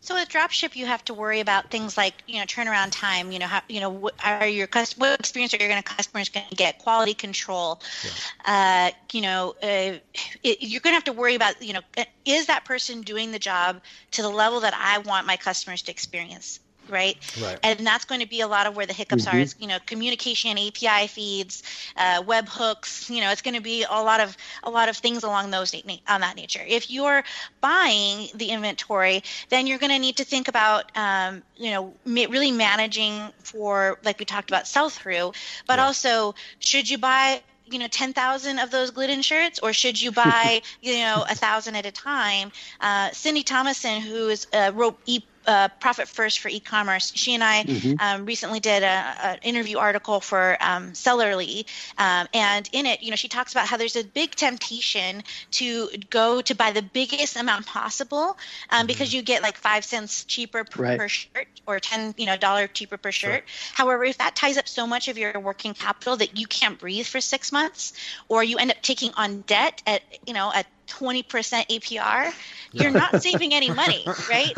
[0.00, 3.32] So with dropship, you have to worry about things like you know turnaround time.
[3.32, 6.28] You know how you know what are your what experience are your going to customers
[6.28, 6.78] going to get?
[6.78, 7.82] Quality control.
[8.04, 8.90] Yeah.
[8.92, 9.98] Uh, you know, uh,
[10.44, 11.80] it, you're going to have to worry about you know
[12.24, 15.90] is that person doing the job to the level that I want my customers to
[15.90, 17.16] experience right?
[17.42, 17.58] right?
[17.62, 19.36] And that's going to be a lot of where the hiccups mm-hmm.
[19.36, 19.40] are.
[19.40, 21.62] Is, you know, communication, API feeds,
[21.96, 23.08] uh, web hooks.
[23.10, 25.74] You know, it's going to be a lot of a lot of things along those
[26.08, 26.64] on that nature.
[26.66, 27.22] If you're
[27.60, 32.26] buying the inventory, then you're going to need to think about, um, you know, ma-
[32.28, 35.32] really managing for like we talked about sell through,
[35.66, 35.86] but yeah.
[35.86, 40.62] also should you buy you know 10,000 of those Gildan shirts or should you buy
[40.82, 45.24] you know a thousand at a time uh, Cyndi Thomason who is uh, wrote e-
[45.48, 47.10] uh, Profit First for e-commerce.
[47.14, 47.94] She and I mm-hmm.
[47.98, 51.64] um, recently did an interview article for um, Sellerly,
[51.96, 55.88] um, and in it, you know, she talks about how there's a big temptation to
[56.10, 58.36] go to buy the biggest amount possible
[58.70, 58.86] um, mm-hmm.
[58.86, 60.98] because you get like five cents cheaper per, right.
[60.98, 63.44] per, shirt or ten, you know, dollar cheaper per shirt.
[63.48, 63.74] Sure.
[63.74, 67.06] However, if that ties up so much of your working capital that you can't breathe
[67.06, 67.94] for six months,
[68.28, 71.24] or you end up taking on debt at, you know, at 20%
[71.68, 72.32] APR,
[72.72, 74.52] you're not saving any money, right?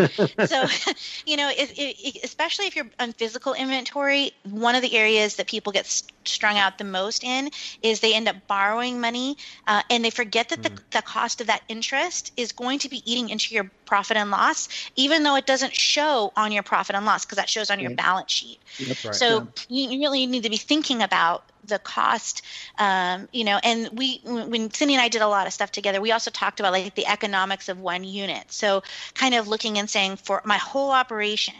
[0.47, 0.65] So,
[1.27, 5.47] you know, it, it, especially if you're on physical inventory, one of the areas that
[5.47, 5.87] people get
[6.25, 7.51] strung out the most in
[7.83, 10.79] is they end up borrowing money uh, and they forget that the, mm.
[10.91, 14.69] the cost of that interest is going to be eating into your profit and loss,
[14.97, 17.91] even though it doesn't show on your profit and loss because that shows on your
[17.91, 18.59] balance sheet.
[19.05, 19.15] Right.
[19.15, 19.89] So yeah.
[19.89, 22.43] you really need to be thinking about the cost
[22.79, 26.01] um, you know and we when cyndi and i did a lot of stuff together
[26.01, 28.45] we also talked about like the economics of one unit.
[28.53, 28.83] So
[29.15, 31.55] kind of looking and saying for my whole operation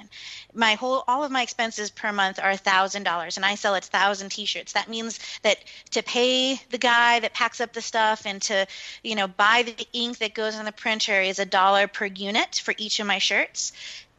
[0.55, 3.75] my whole all of my expenses per month are a thousand dollars and i sell
[3.75, 4.73] a thousand t-shirts.
[4.73, 5.59] That means that
[5.91, 8.67] to pay the guy that packs up the stuff and to
[9.03, 12.61] you know buy the ink that goes on the printer is a dollar per unit
[12.65, 13.73] for each of my shirts.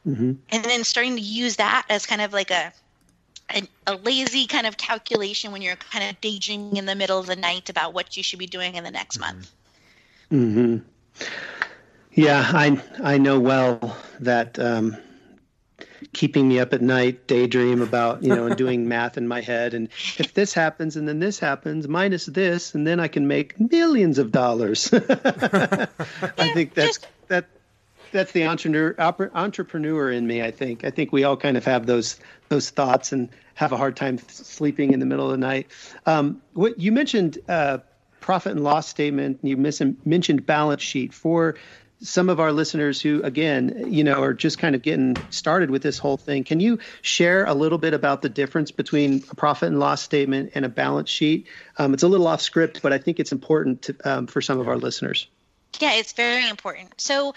[0.08, 0.32] Mm-hmm.
[0.50, 2.74] and then starting to use that as kind of like a
[3.56, 7.28] a, a, lazy kind of calculation when you're kind of daydreaming in the middle of
[7.28, 9.36] the night about what you should be doing in the next mm-hmm.
[9.36, 9.52] month.
[10.30, 10.78] Hmm.
[12.14, 14.98] Yeah, I I know well that um,
[16.14, 19.74] keeping me up at night, daydream about you know, and doing math in my head,
[19.74, 23.60] and if this happens and then this happens, minus this, and then I can make
[23.60, 24.90] millions of dollars.
[24.94, 25.88] I
[26.54, 27.46] think that's that
[28.12, 30.42] that's the entrepreneur entrepreneur in me.
[30.42, 30.84] I think.
[30.84, 32.20] I think we all kind of have those
[32.50, 35.72] those thoughts and have a hard time sleeping in the middle of the night.
[36.06, 37.80] Um, what you mentioned, uh,
[38.20, 39.40] profit and loss statement.
[39.44, 41.56] You mentioned balance sheet for
[42.04, 45.84] some of our listeners who, again, you know, are just kind of getting started with
[45.84, 46.44] this whole thing.
[46.44, 50.52] Can you share a little bit about the difference between a profit and loss statement
[50.56, 51.48] and a balance sheet?
[51.78, 54.60] Um, it's a little off script, but I think it's important to, um, for some
[54.60, 55.28] of our listeners.
[55.80, 57.00] Yeah, it's very important.
[57.00, 57.36] So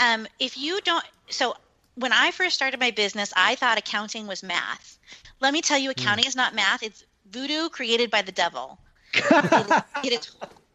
[0.00, 1.54] um, if you don't, so
[1.96, 4.98] when I first started my business, I thought accounting was math.
[5.40, 6.14] Let me tell you, Hmm.
[6.14, 6.82] accounting is not math.
[6.82, 8.80] It's voodoo created by the devil.
[9.56, 10.30] it, it is.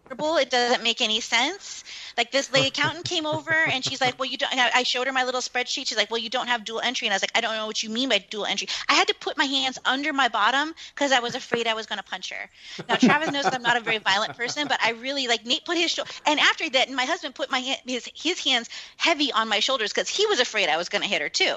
[0.10, 1.84] It doesn't make any sense.
[2.18, 5.14] Like this, the accountant came over and she's like, "Well, you don't." I showed her
[5.14, 5.88] my little spreadsheet.
[5.88, 7.66] She's like, "Well, you don't have dual entry." And I was like, "I don't know
[7.66, 10.74] what you mean by dual entry." I had to put my hands under my bottom
[10.94, 12.50] because I was afraid I was going to punch her.
[12.88, 15.66] Now Travis knows that I'm not a very violent person, but I really like Nate
[15.66, 19.32] put his shoulder, and after that, my husband put my hand, his his hands heavy
[19.32, 21.56] on my shoulders because he was afraid I was going to hit her too.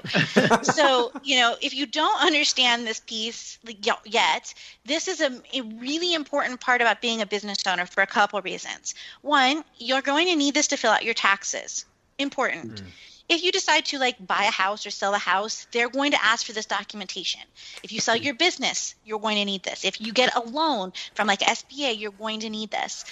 [0.62, 3.58] so you know, if you don't understand this piece
[4.04, 4.54] yet,
[4.86, 8.37] this is a, a really important part about being a business owner for a couple
[8.42, 8.94] reasons.
[9.22, 11.84] One, you're going to need this to fill out your taxes.
[12.18, 12.82] Important.
[12.82, 12.86] Mm.
[13.28, 16.24] If you decide to like buy a house or sell a house, they're going to
[16.24, 17.42] ask for this documentation.
[17.82, 19.84] If you sell your business, you're going to need this.
[19.84, 23.04] If you get a loan from like SBA, you're going to need this.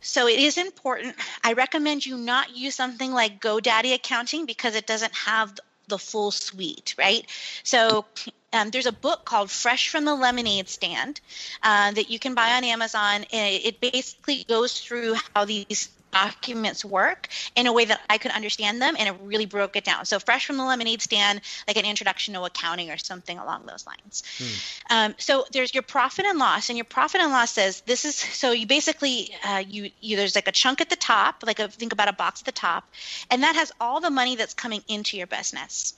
[0.00, 1.14] So it is important.
[1.44, 5.54] I recommend you not use something like GoDaddy accounting because it doesn't have
[5.86, 7.24] the full suite, right?
[7.62, 8.04] So
[8.52, 11.20] um, there's a book called Fresh from the Lemonade Stand
[11.62, 13.24] uh, that you can buy on Amazon.
[13.32, 18.30] And it basically goes through how these documents work in a way that I could
[18.30, 20.04] understand them, and it really broke it down.
[20.04, 23.86] So, fresh from the lemonade stand, like an introduction to accounting or something along those
[23.86, 24.22] lines.
[24.90, 28.14] Um, so, there's your profit and loss, and your profit and loss says this is
[28.14, 31.68] so you basically uh, you, you there's like a chunk at the top, like a,
[31.68, 32.84] think about a box at the top,
[33.30, 35.94] and that has all the money that's coming into your business.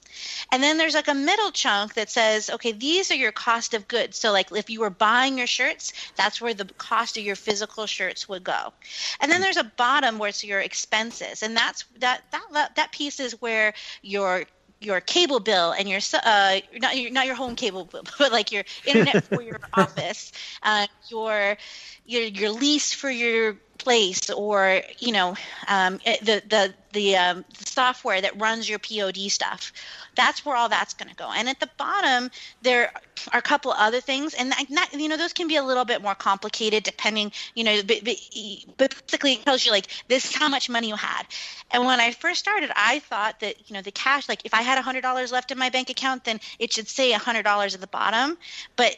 [0.53, 3.89] And then there's like a middle chunk that says, okay, these are your cost of
[3.89, 4.19] goods.
[4.19, 7.87] So, like if you were buying your shirts, that's where the cost of your physical
[7.87, 8.73] shirts would go.
[9.21, 13.21] And then there's a bottom where it's your expenses, and that's that that that piece
[13.21, 14.45] is where your
[14.81, 18.53] your cable bill and your uh not your not your home cable bill, but like
[18.53, 21.57] your internet for your office, uh, your
[22.05, 25.37] your your lease for your place, or you know
[25.69, 29.73] um, the the the, um, software that runs your POD stuff.
[30.15, 31.29] That's where all that's going to go.
[31.29, 32.31] And at the bottom,
[32.63, 32.93] there
[33.33, 36.03] are a couple other things, and not, you know those can be a little bit
[36.03, 37.33] more complicated depending.
[37.55, 41.25] You know, but, basically it tells you like this is how much money you had.
[41.73, 44.63] And when I first started, I thought that you know the cash, like if I
[44.63, 47.43] had a hundred dollars left in my bank account, then it should say a hundred
[47.43, 48.39] dollars at the bottom.
[48.77, 48.97] But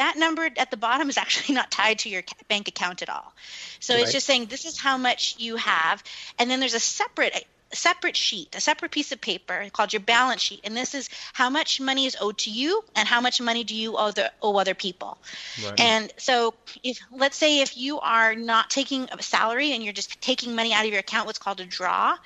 [0.00, 3.32] that number at the bottom is actually not tied to your bank account at all.
[3.78, 4.02] So right.
[4.02, 6.02] it's just saying this is how much you have,
[6.38, 10.40] and then there's a separate separate sheet, a separate piece of paper called your balance
[10.40, 13.64] sheet, and this is how much money is owed to you and how much money
[13.64, 15.18] do you owe, the, owe other people.
[15.64, 15.80] Right.
[15.80, 20.20] And so, if let's say if you are not taking a salary and you're just
[20.20, 22.16] taking money out of your account, what's called a draw,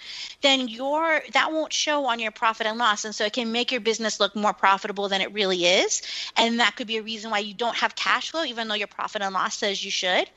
[0.41, 3.71] then your that won't show on your profit and loss, and so it can make
[3.71, 6.03] your business look more profitable than it really is,
[6.37, 8.87] and that could be a reason why you don't have cash flow, even though your
[8.87, 10.29] profit and loss says you should.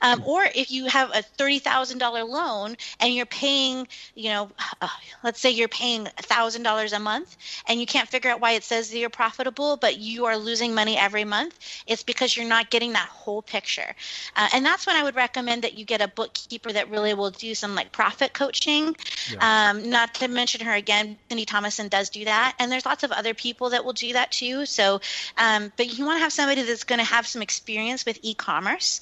[0.00, 4.51] Um, or if you have a thirty thousand dollar loan and you're paying, you know
[4.80, 4.88] uh,
[5.22, 7.36] let's say you're paying $1,000 a month
[7.66, 10.74] and you can't figure out why it says that you're profitable, but you are losing
[10.74, 13.94] money every month, it's because you're not getting that whole picture.
[14.36, 17.30] Uh, and that's when I would recommend that you get a bookkeeper that really will
[17.30, 18.96] do some like profit coaching.
[19.32, 19.70] Yeah.
[19.70, 22.54] Um, not to mention her again, Cyndi Thomason does do that.
[22.58, 24.66] And there's lots of other people that will do that too.
[24.66, 25.00] So,
[25.38, 28.34] um, but you want to have somebody that's going to have some experience with e
[28.34, 29.00] commerce.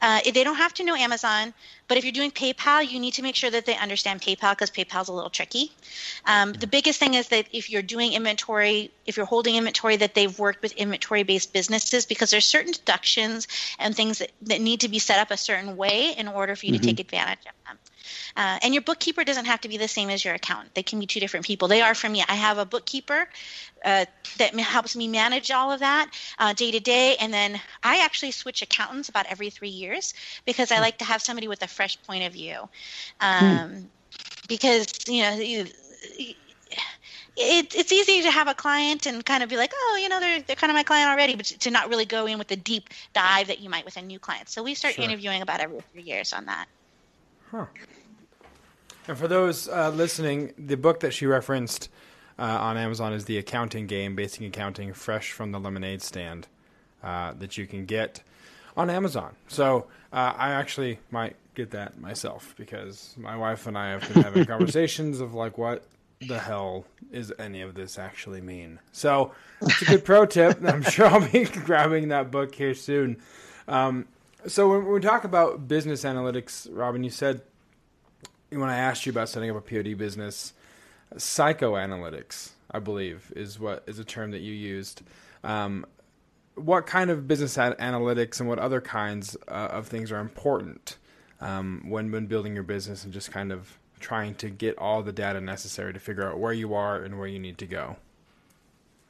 [0.00, 1.54] Uh, they don't have to know Amazon.
[1.88, 4.70] But if you're doing PayPal, you need to make sure that they understand PayPal because
[4.70, 5.72] PayPal's a little tricky.
[6.24, 10.14] Um, the biggest thing is that if you're doing inventory, if you're holding inventory, that
[10.14, 14.88] they've worked with inventory-based businesses because there's certain deductions and things that, that need to
[14.88, 16.80] be set up a certain way in order for you mm-hmm.
[16.80, 17.78] to take advantage of them.
[18.36, 20.74] Uh, and your bookkeeper doesn't have to be the same as your accountant.
[20.74, 21.68] They can be two different people.
[21.68, 22.24] They are for me.
[22.28, 23.28] I have a bookkeeper
[23.84, 24.06] uh,
[24.38, 27.16] that helps me manage all of that uh, day to day.
[27.20, 30.14] And then I actually switch accountants about every three years
[30.44, 32.68] because I like to have somebody with a fresh point of view.
[33.20, 33.90] Um,
[34.48, 35.66] Because, you know, you,
[37.36, 40.20] it, it's easy to have a client and kind of be like, oh, you know,
[40.20, 42.56] they're, they're kind of my client already, but to not really go in with the
[42.56, 44.48] deep dive that you might with a new client.
[44.48, 45.04] So we start sure.
[45.04, 46.66] interviewing about every three years on that.
[47.50, 47.66] Huh.
[49.08, 51.88] And for those uh, listening, the book that she referenced
[52.38, 56.46] uh, on Amazon is The Accounting Game, Basic Accounting, fresh from the lemonade stand
[57.02, 58.22] uh, that you can get
[58.76, 59.34] on Amazon.
[59.48, 64.22] So uh, I actually might get that myself because my wife and I have been
[64.22, 65.84] having conversations of like, what
[66.20, 68.78] the hell is any of this actually mean?
[68.92, 70.58] So it's a good pro tip.
[70.64, 73.16] I'm sure I'll be grabbing that book here soon.
[73.66, 74.06] Um,
[74.46, 77.42] so when we talk about business analytics, Robin, you said
[78.60, 80.52] when I asked you about setting up a POD business,
[81.14, 85.02] psychoanalytics, I believe, is what is a term that you used.
[85.44, 85.86] Um,
[86.54, 90.98] what kind of business analytics and what other kinds uh, of things are important
[91.40, 95.12] um, when when building your business and just kind of trying to get all the
[95.12, 97.96] data necessary to figure out where you are and where you need to go?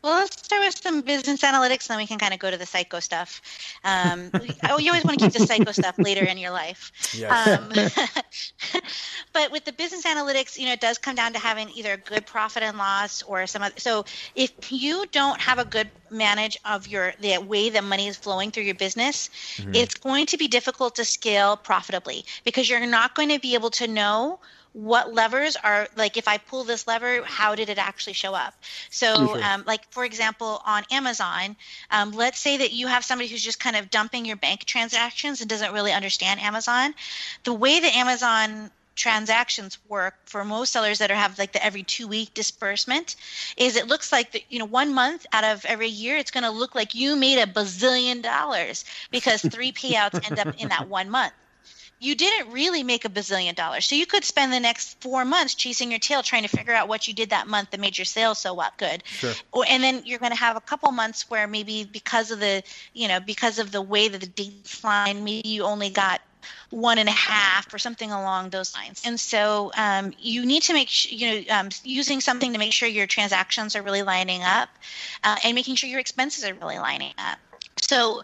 [0.02, 2.56] Well, let's start with some business analytics, and then we can kind of go to
[2.56, 3.40] the psycho stuff.
[3.84, 4.30] Um,
[4.68, 6.90] oh, you always want to keep the psycho stuff later in your life.
[7.14, 7.30] Yes.
[7.48, 8.82] Um,
[9.32, 11.96] but with the business analytics, you know, it does come down to having either a
[11.96, 13.74] good profit and loss or some other.
[13.78, 18.16] So if you don't have a good manage of your the way the money is
[18.16, 19.74] flowing through your business, mm-hmm.
[19.74, 23.70] it's going to be difficult to scale profitably because you're not going to be able
[23.70, 24.40] to know
[24.72, 28.54] what levers are like if i pull this lever how did it actually show up?
[28.90, 31.56] So um, like for example on amazon
[31.90, 35.40] um, let's say that you have somebody who's just kind of dumping your bank transactions
[35.40, 36.94] and doesn't really understand amazon.
[37.44, 41.82] The way that amazon transactions work for most sellers that are have like the every
[41.82, 43.16] two week disbursement
[43.56, 46.44] is it looks like the, you know one month out of every year it's going
[46.44, 50.88] to look like you made a bazillion dollars because three payouts end up in that
[50.88, 51.32] one month
[52.02, 53.86] you didn't really make a bazillion dollars.
[53.86, 56.88] So you could spend the next four months chasing your tail trying to figure out
[56.88, 59.04] what you did that month that made your sales so what good.
[59.06, 59.32] Sure.
[59.68, 63.06] And then you're going to have a couple months where maybe because of the, you
[63.06, 66.20] know, because of the way that the dates line, maybe you only got
[66.70, 69.02] one and a half or something along those lines.
[69.04, 72.72] And so um, you need to make sh- you know um, using something to make
[72.72, 74.68] sure your transactions are really lining up,
[75.22, 77.38] uh, and making sure your expenses are really lining up.
[77.80, 78.22] So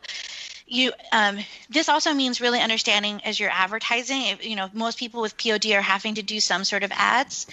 [0.69, 1.39] you um,
[1.71, 5.67] this also means really understanding as you're advertising if, you know most people with pod
[5.67, 7.47] are having to do some sort of ads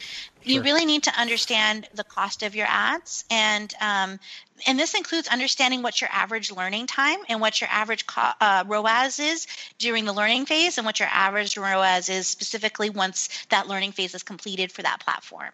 [0.45, 4.19] you really need to understand the cost of your ads and um,
[4.67, 8.63] and this includes understanding what your average learning time and what your average co- uh,
[8.65, 13.67] ROAS is during the learning phase and what your average ROAS is specifically once that
[13.67, 15.49] learning phase is completed for that platform.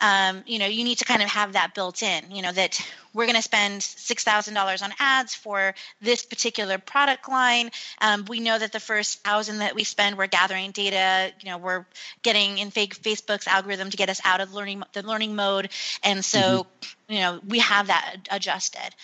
[0.00, 2.80] Um, you know, you need to kind of have that built in, you know, that
[3.12, 7.70] we're going to spend $6,000 on ads for this particular product line.
[8.00, 11.58] Um, we know that the first thousand that we spend, we're gathering data, you know,
[11.58, 11.86] we're
[12.22, 15.70] getting in fake Facebook's algorithm to get us out of learning the learning mode.
[16.02, 17.12] And so, mm-hmm.
[17.12, 18.94] you know, we have that adjusted.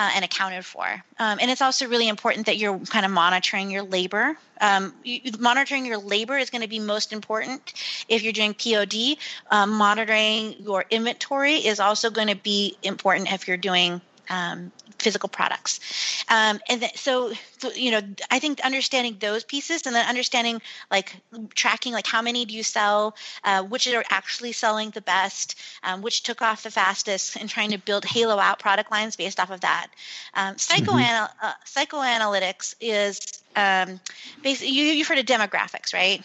[0.00, 0.86] Uh, and accounted for.
[1.18, 4.38] Um, and it's also really important that you're kind of monitoring your labor.
[4.60, 7.74] Um, you, monitoring your labor is going to be most important
[8.08, 9.16] if you're doing POD.
[9.50, 15.28] Um, monitoring your inventory is also going to be important if you're doing um, physical
[15.28, 15.80] products.
[16.28, 20.60] Um, and th- so, so, you know, I think understanding those pieces and then understanding
[20.90, 21.16] like
[21.54, 26.02] tracking, like how many do you sell, uh, which are actually selling the best, um,
[26.02, 29.50] which took off the fastest, and trying to build halo out product lines based off
[29.50, 29.88] of that.
[30.34, 31.46] Um, psychoanal- mm-hmm.
[31.46, 33.20] uh, psychoanalytics is
[33.56, 34.00] um,
[34.42, 36.22] basically, you, you've heard of demographics, right?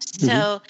[0.00, 0.26] Mm-hmm.
[0.26, 0.62] So,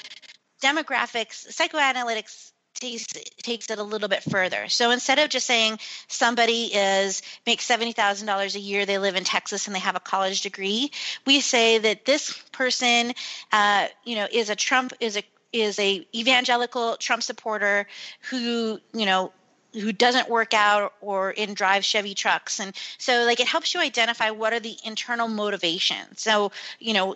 [0.63, 2.53] demographics, psychoanalytics
[2.91, 3.07] takes
[3.43, 4.69] takes it a little bit further.
[4.69, 9.17] So instead of just saying somebody is makes seventy thousand dollars a year, they live
[9.17, 10.91] in Texas and they have a college degree,
[11.27, 13.13] we say that this person,
[13.53, 15.23] uh, you know, is a Trump is a
[15.53, 17.87] is a evangelical Trump supporter
[18.31, 19.33] who you know
[19.73, 22.61] who doesn't work out or in drive Chevy trucks.
[22.61, 26.23] And so like it helps you identify what are the internal motivations.
[26.23, 27.15] So, you know,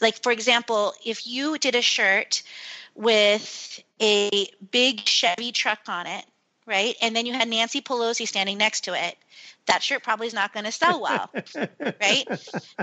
[0.00, 2.42] like for example, if you did a shirt
[2.98, 6.24] with a big Chevy truck on it,
[6.66, 6.96] right?
[7.00, 9.16] And then you had Nancy Pelosi standing next to it.
[9.66, 11.30] That shirt probably is not going to sell well,
[11.80, 12.26] right?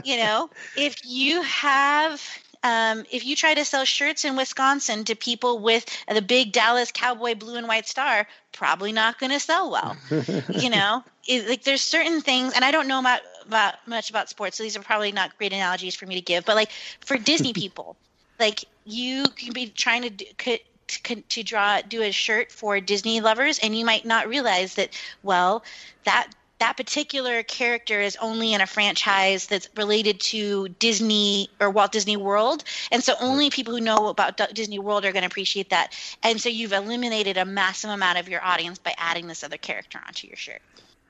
[0.04, 2.22] You know, if you have
[2.64, 6.92] um, if you try to sell shirts in Wisconsin to people with the big Dallas
[6.92, 9.98] Cowboy blue and white star, probably not going to sell well.
[10.50, 14.30] you know, it, like there's certain things, and I don't know about, about much about
[14.30, 16.46] sports, so these are probably not great analogies for me to give.
[16.46, 17.98] But like for Disney people,
[18.40, 22.80] like you can be trying to do, could, to, to draw do a shirt for
[22.80, 24.90] Disney lovers, and you might not realize that
[25.24, 25.64] well
[26.04, 31.92] that that particular character is only in a franchise that's related to Disney or Walt
[31.92, 32.64] Disney World.
[32.92, 35.94] And so only people who know about Disney World are going to appreciate that.
[36.24, 40.00] And so you've eliminated a massive amount of your audience by adding this other character
[40.08, 40.62] onto your shirt.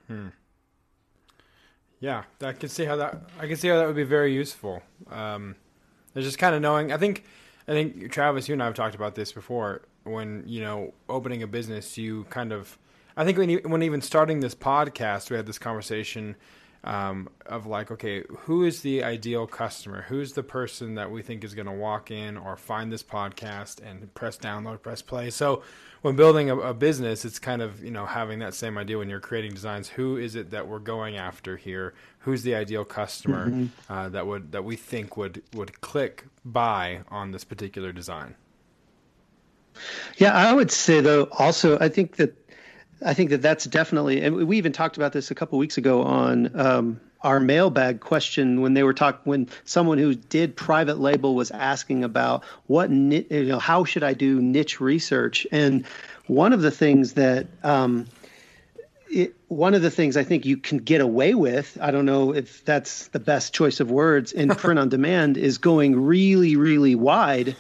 [0.08, 0.28] Hmm.
[2.00, 4.82] Yeah, I can see how that I can see how that would be very useful.
[5.10, 5.56] Um,
[6.16, 6.92] there's just kind of knowing.
[6.92, 7.26] I think,
[7.68, 9.84] I think Travis, you and I have talked about this before.
[10.04, 12.80] When you know opening a business, you kind of.
[13.18, 16.36] I think when when even starting this podcast, we had this conversation
[16.86, 20.04] um, of like, okay, who is the ideal customer?
[20.04, 23.82] Who's the person that we think is going to walk in or find this podcast
[23.84, 25.32] and press download, press play?
[25.32, 25.64] So
[26.04, 29.10] when building a, a, business, it's kind of you know having that same idea when
[29.10, 29.90] you're creating designs.
[29.90, 31.96] Who is it that we're going after here?
[32.26, 33.92] Who's the ideal customer mm-hmm.
[33.92, 38.36] uh, that would that we think would would click buy on this particular design?
[40.18, 42.36] Yeah, I would say though also I think that
[43.06, 46.02] I think that that's definitely, and we even talked about this a couple weeks ago
[46.04, 51.36] on um, our mailbag question when they were talking when someone who did private label
[51.36, 55.86] was asking about what you know how should I do niche research, and
[56.28, 58.08] one of the things that um,
[59.10, 62.34] it, one of the things I think you can get away with, I don't know
[62.34, 66.96] if that's the best choice of words in print on demand, is going really, really
[66.96, 67.56] wide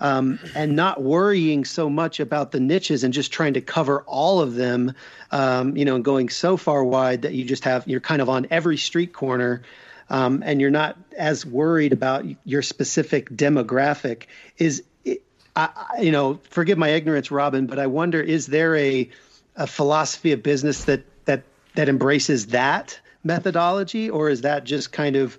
[0.00, 4.40] um, and not worrying so much about the niches and just trying to cover all
[4.40, 4.94] of them,
[5.30, 8.28] um, you know, and going so far wide that you just have, you're kind of
[8.28, 9.62] on every street corner.
[10.10, 14.24] Um, and you're not as worried about your specific demographic
[14.58, 14.82] is
[15.56, 19.08] I, you know forgive my ignorance robyn but i wonder is there a
[19.56, 21.42] a philosophy of business that that
[21.74, 25.38] that embraces that methodology, or is that just kind of,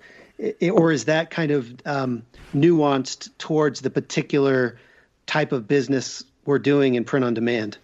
[0.70, 2.22] or is that kind of um,
[2.54, 4.78] nuanced towards the particular
[5.26, 7.78] type of business we're doing in print on demand?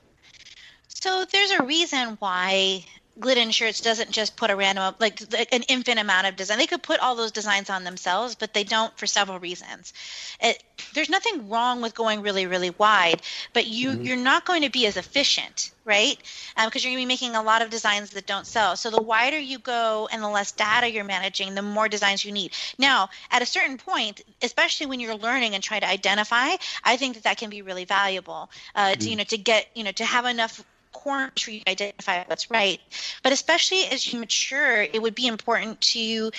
[0.89, 2.85] So there's a reason why
[3.19, 5.21] Gildan Shirts doesn't just put a random like
[5.53, 6.57] an infinite amount of design.
[6.57, 9.93] They could put all those designs on themselves, but they don't for several reasons.
[10.41, 10.63] It,
[10.95, 13.21] there's nothing wrong with going really really wide,
[13.53, 14.03] but you mm-hmm.
[14.03, 16.17] you're not going to be as efficient, right?
[16.57, 18.77] Because um, you're going to be making a lot of designs that don't sell.
[18.77, 22.33] So the wider you go and the less data you're managing, the more designs you
[22.33, 22.53] need.
[22.79, 27.15] Now, at a certain point, especially when you're learning and trying to identify, I think
[27.15, 28.51] that that can be really valuable.
[28.75, 29.01] Uh, mm-hmm.
[29.01, 32.23] To you know to get you know to have enough corners for you to identify
[32.25, 32.81] what's right.
[33.23, 36.31] But especially as you mature, it would be important to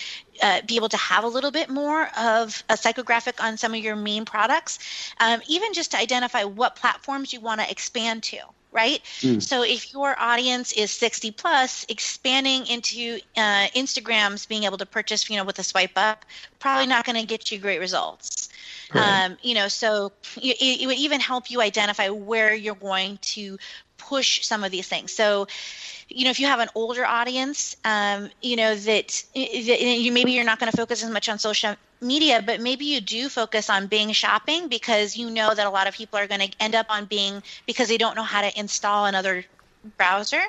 [0.41, 3.79] uh, be able to have a little bit more of a psychographic on some of
[3.79, 4.79] your main products,
[5.19, 8.37] um, even just to identify what platforms you want to expand to
[8.73, 9.01] right?
[9.19, 9.41] Mm.
[9.41, 15.29] So if your audience is 60 plus, expanding into uh, Instagrams, being able to purchase,
[15.29, 16.25] you know, with a swipe up,
[16.59, 18.49] probably not going to get you great results.
[18.93, 19.25] Right.
[19.25, 23.57] Um, you know, so it, would even help you identify where you're going to
[24.13, 25.11] push some of these things.
[25.11, 25.47] So,
[26.09, 30.31] you know, if you have an older audience, um, you know that, that you maybe
[30.33, 33.69] you're not going to focus as much on social media, but maybe you do focus
[33.69, 36.75] on Bing shopping because you know that a lot of people are going to end
[36.75, 39.45] up on Bing because they don't know how to install another
[39.97, 40.41] browser.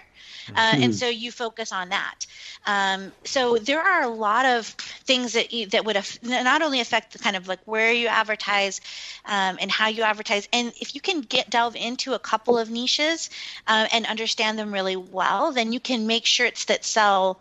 [0.50, 0.92] Uh, and hmm.
[0.92, 2.26] so you focus on that.
[2.66, 6.80] Um, so there are a lot of things that you, that would af- not only
[6.80, 8.80] affect the kind of like where you advertise
[9.24, 12.70] um, and how you advertise, and if you can get delve into a couple of
[12.70, 13.30] niches
[13.66, 17.40] uh, and understand them really well, then you can make shirts that sell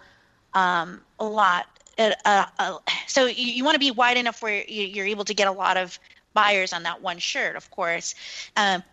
[0.54, 1.68] um, a lot.
[1.98, 2.78] Uh, uh, uh
[3.08, 5.78] so you, you want to be wide enough where you're able to get a lot
[5.78, 6.00] of
[6.34, 8.16] buyers on that one shirt, of course.
[8.58, 8.84] Um,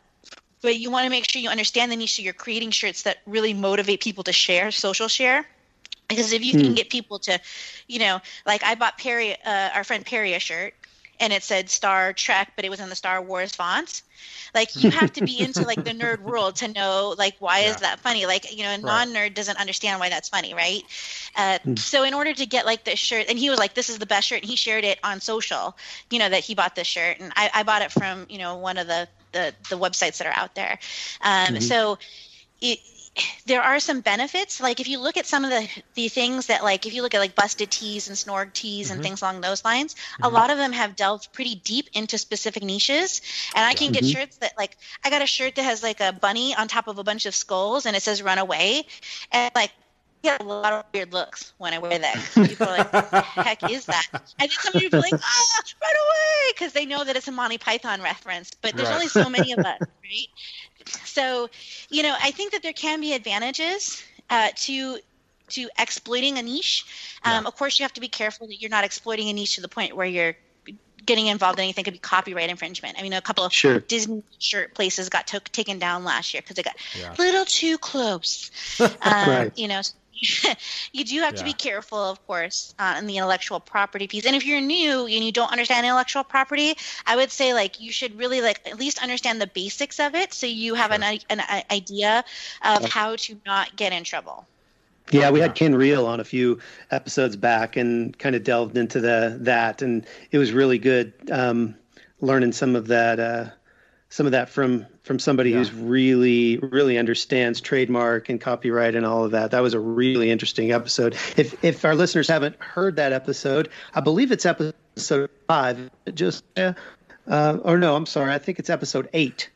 [0.62, 3.18] but you want to make sure you understand the niche so you're creating shirts that
[3.26, 5.46] really motivate people to share social share
[6.08, 6.61] because if you hmm.
[6.61, 7.38] can get people to
[7.88, 10.74] you know like i bought perry uh, our friend perry a shirt
[11.20, 14.02] and it said star trek but it was in the star wars font
[14.54, 17.70] like you have to be into like the nerd world to know like why yeah.
[17.70, 20.82] is that funny like you know a non-nerd doesn't understand why that's funny right
[21.36, 21.78] uh, mm.
[21.78, 24.06] so in order to get like this shirt and he was like this is the
[24.06, 25.76] best shirt and he shared it on social
[26.11, 28.56] you know that he bought this shirt and i, I bought it from you know
[28.56, 30.78] one of the the, the websites that are out there
[31.22, 31.57] um, mm-hmm.
[31.59, 31.99] so
[32.61, 32.78] it,
[33.47, 34.61] there are some benefits.
[34.61, 37.14] Like if you look at some of the the things that like if you look
[37.14, 38.95] at like busted tees and snorg tees mm-hmm.
[38.95, 40.24] and things along those lines, mm-hmm.
[40.24, 43.20] a lot of them have delved pretty deep into specific niches.
[43.55, 44.12] And I can get mm-hmm.
[44.12, 46.99] shirts that like I got a shirt that has like a bunny on top of
[46.99, 48.87] a bunch of skulls and it says run away.
[49.33, 49.72] And like
[50.22, 52.16] get a lot of weird looks when I wear that.
[52.34, 55.62] People are like, "What the heck is that?" And then some people are like, "Ah,
[55.82, 58.52] right away!" because they know that it's a Monty Python reference.
[58.60, 58.94] But there's right.
[58.94, 60.28] only so many of us, right?
[61.04, 61.48] So,
[61.90, 64.98] you know, I think that there can be advantages uh, to
[65.50, 66.84] to exploiting a niche.
[67.24, 67.48] Um, yeah.
[67.48, 69.68] Of course, you have to be careful that you're not exploiting a niche to the
[69.68, 70.36] point where you're
[71.06, 72.98] getting involved in anything could be copyright infringement.
[72.98, 73.80] I mean, a couple of sure.
[73.80, 77.12] Disney shirt places got took, taken down last year because they got yeah.
[77.12, 78.50] a little too close.
[78.80, 79.52] um, right.
[79.56, 79.80] You know,
[80.92, 81.38] you do have yeah.
[81.38, 84.26] to be careful, of course, uh, in the intellectual property piece.
[84.26, 86.74] And if you're new and you don't understand intellectual property,
[87.06, 90.32] I would say like you should really like at least understand the basics of it,
[90.34, 91.02] so you have sure.
[91.02, 92.24] an an idea
[92.62, 94.46] of how to not get in trouble.
[95.10, 96.60] Yeah, we had Ken Reel on a few
[96.90, 101.74] episodes back and kind of delved into the that, and it was really good um,
[102.20, 103.18] learning some of that.
[103.18, 103.46] Uh,
[104.11, 105.58] some of that from from somebody yeah.
[105.58, 109.52] who's really really understands trademark and copyright and all of that.
[109.52, 111.14] That was a really interesting episode.
[111.36, 115.90] If if our listeners haven't heard that episode, I believe it's episode five.
[116.12, 116.74] Just uh,
[117.26, 119.48] or no, I'm sorry, I think it's episode eight.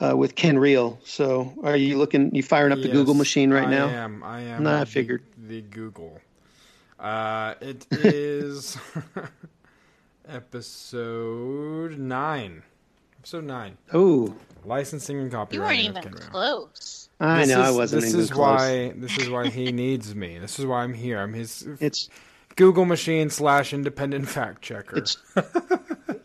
[0.00, 0.98] Uh, with Ken Reel.
[1.04, 2.34] So, are you looking?
[2.34, 3.86] You firing up yes, the Google machine right I now?
[3.86, 4.22] I am.
[4.24, 4.64] I am.
[4.64, 6.20] No, I figured the, the Google.
[6.98, 8.76] Uh, it is
[10.28, 12.64] episode nine.
[13.24, 13.78] Episode nine.
[13.94, 14.34] Oh,
[14.66, 15.78] licensing and copyright.
[15.78, 17.08] You weren't even close.
[17.18, 18.60] I This know I wasn't This even is close.
[18.60, 18.92] why.
[18.96, 20.36] This is why he needs me.
[20.38, 21.18] This is why I'm here.
[21.18, 22.10] I'm his It's
[22.56, 24.98] Google machine slash independent fact checker.
[24.98, 25.16] It's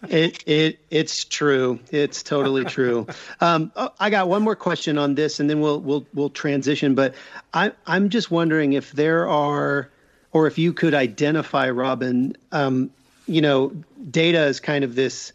[0.10, 1.80] it it it's true.
[1.90, 3.08] It's totally true.
[3.40, 6.96] Um, oh, I got one more question on this, and then we'll we'll we'll transition.
[6.96, 7.16] But
[7.54, 9.90] I I'm just wondering if there are,
[10.34, 12.36] or if you could identify, Robyn.
[12.52, 12.92] Um,
[13.26, 13.72] you know,
[14.12, 15.32] data is kind of this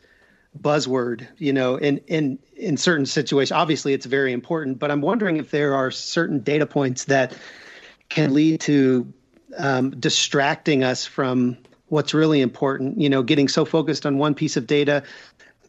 [0.60, 1.26] buzzword.
[1.38, 4.78] You know, in in in certain situations, obviously it's very important.
[4.78, 7.36] But I'm wondering if there are certain data points that
[8.08, 9.12] can lead to
[9.58, 11.56] um, distracting us from
[11.88, 13.00] what's really important.
[13.00, 15.02] You know, getting so focused on one piece of data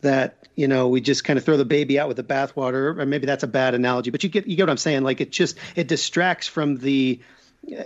[0.01, 2.97] that you know we just kind of throw the baby out with the bathwater.
[2.97, 5.03] Or maybe that's a bad analogy, but you get you get what I'm saying.
[5.03, 7.19] Like it just it distracts from the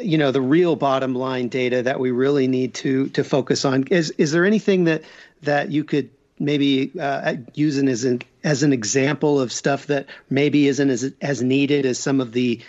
[0.02, 3.86] you know the real bottom line data that we really need to to focus on.
[3.88, 5.04] Is is there anything that
[5.42, 6.10] that you could
[6.40, 11.42] maybe uh, an, as an as an example of stuff that maybe isn't as as
[11.42, 12.62] needed as some of the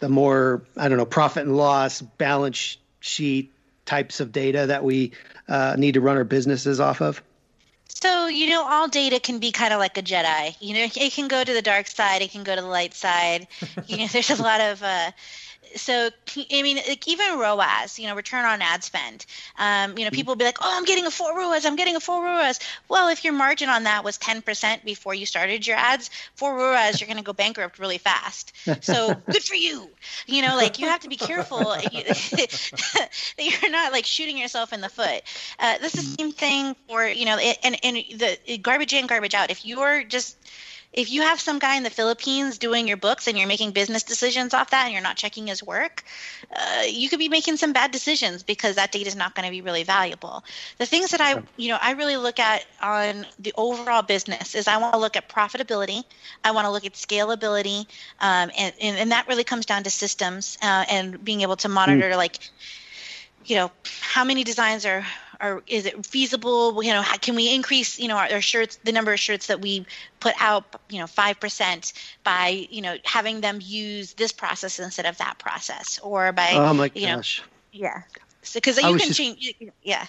[0.00, 3.52] the more I don't know profit and loss balance sheet
[3.84, 5.12] types of data that we
[5.48, 7.22] uh, need to run our businesses off of?
[7.88, 10.56] So, you know, all data can be kind of like a Jedi.
[10.60, 12.94] You know, it can go to the dark side, it can go to the light
[12.94, 13.46] side.
[13.86, 15.10] you know, there's a lot of uh
[15.76, 16.10] so
[16.50, 19.26] I mean, like even ROAS, you know, return on ad spend.
[19.58, 21.64] Um, you know, people will be like, "Oh, I'm getting a four ROAS.
[21.64, 22.58] I'm getting a four ROAS."
[22.88, 27.00] Well, if your margin on that was 10% before you started your ads, four ROAS,
[27.00, 28.52] you're going to go bankrupt really fast.
[28.80, 29.88] So good for you.
[30.26, 34.80] You know, like you have to be careful that you're not like shooting yourself in
[34.80, 35.22] the foot.
[35.58, 39.34] Uh, this is the same thing for you know, and and the garbage in, garbage
[39.34, 39.50] out.
[39.50, 40.36] If you're just
[40.92, 44.02] if you have some guy in the Philippines doing your books and you're making business
[44.02, 46.04] decisions off that and you're not checking his work,
[46.54, 49.50] uh, you could be making some bad decisions because that data is not going to
[49.50, 50.44] be really valuable.
[50.78, 54.68] The things that I, you know, I really look at on the overall business is
[54.68, 56.04] I want to look at profitability,
[56.44, 57.86] I want to look at scalability,
[58.20, 61.68] um, and, and and that really comes down to systems uh, and being able to
[61.68, 62.16] monitor mm.
[62.16, 62.38] like,
[63.46, 63.70] you know,
[64.00, 65.06] how many designs are
[65.42, 66.82] or is it feasible?
[66.82, 69.48] You know how, can we increase you know our, our, shirts the number of shirts
[69.48, 69.84] that we
[70.20, 71.92] put out you know 5%
[72.24, 75.98] by you know having them use this process instead of that process?
[76.02, 77.40] Or by oh my you gosh.
[77.40, 78.02] know, yeah
[78.54, 80.06] because so, you can just, change yeah.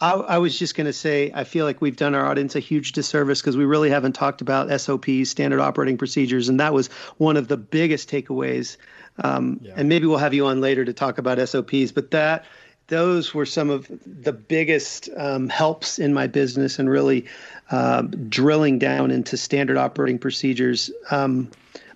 [0.00, 2.60] I, I was just going to say, I feel like we've done our audience a
[2.60, 6.86] huge disservice because we really haven't talked about SOPs, standard operating procedures, and that was
[7.16, 8.76] one of the biggest takeaways.
[9.24, 9.72] Um, yeah.
[9.76, 12.44] And maybe we'll have you on later to talk about SOPs, but that
[12.88, 17.26] those were some of the biggest um, helps in my business and really
[17.70, 20.90] uh, drilling down into standard operating procedures.
[21.10, 21.50] Um,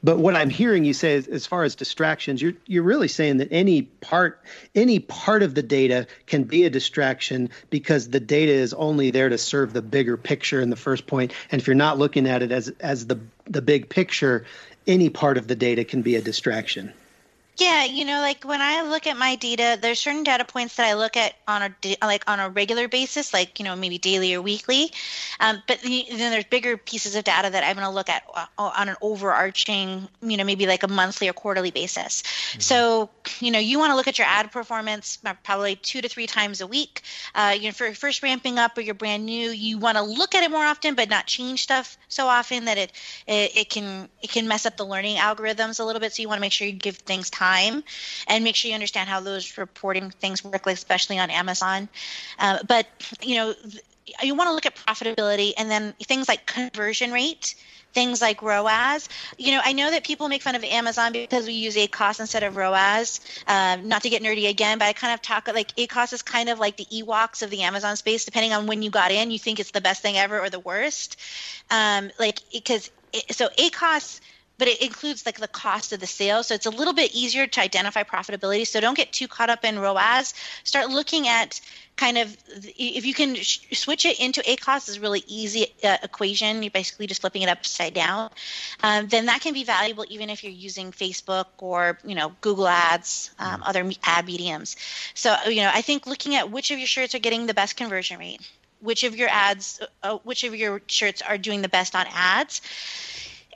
[0.05, 3.49] but what I'm hearing you say, as far as distractions, you're you're really saying that
[3.53, 4.43] any part
[4.75, 9.29] any part of the data can be a distraction because the data is only there
[9.29, 11.33] to serve the bigger picture in the first point.
[11.51, 14.45] And if you're not looking at it as as the the big picture,
[14.89, 16.93] any part of the data can be a distraction.
[17.59, 20.87] Yeah, you know, like when I look at my data, there's certain data points that
[20.87, 24.35] I look at on a like on a regular basis, like you know maybe daily
[24.35, 24.91] or weekly.
[25.39, 28.47] Um, but then there's bigger pieces of data that I'm going to look at uh,
[28.57, 32.23] on an overarching, you know, maybe like a monthly or quarterly basis.
[32.23, 32.61] Mm-hmm.
[32.61, 36.09] So you know, you want to look at your ad performance uh, probably two to
[36.09, 37.03] three times a week.
[37.35, 40.35] Uh, you know, for first ramping up or you're brand new, you want to look
[40.35, 42.93] at it more often, but not change stuff so often that it
[43.27, 46.15] it, it can it can mess up the learning algorithms a little bit.
[46.15, 47.83] So you want to make sure you give things time time
[48.29, 51.89] and make sure you understand how those reporting things work, especially on Amazon.
[52.39, 52.87] Uh, but
[53.23, 53.55] you know,
[54.23, 57.55] you want to look at profitability and then things like conversion rate
[57.93, 59.09] things like ROAS.
[59.39, 62.43] You know, I know that people make fun of Amazon because we use ACOS instead
[62.43, 63.21] of ROAS.
[63.47, 66.49] Um, not to get nerdy again, but I kind of talk like ACOS is kind
[66.49, 68.25] of like the Ewoks of the Amazon space.
[68.25, 70.61] Depending on when you got in, you think it's the best thing ever or the
[70.61, 71.17] worst.
[71.71, 72.91] Um, like because
[73.31, 74.21] so ACOS
[74.63, 76.45] but it includes like the cost of the sale.
[76.45, 78.65] So it's a little bit easier to identify profitability.
[78.65, 80.35] So don't get too caught up in ROAS.
[80.63, 81.61] Start looking at
[81.97, 82.37] kind of
[82.79, 86.63] if you can sh- switch it into a ACOS is really easy uh, equation.
[86.63, 88.31] You're basically just flipping it upside down.
[88.85, 92.69] Um, then that can be valuable even if you're using Facebook or you know Google
[92.69, 93.63] Ads, um, mm-hmm.
[93.65, 94.77] other ad mediums.
[95.15, 97.77] So you know I think looking at which of your shirts are getting the best
[97.77, 98.49] conversion rate,
[98.81, 102.63] which of your ads, uh, which of your shirts are doing the best on ads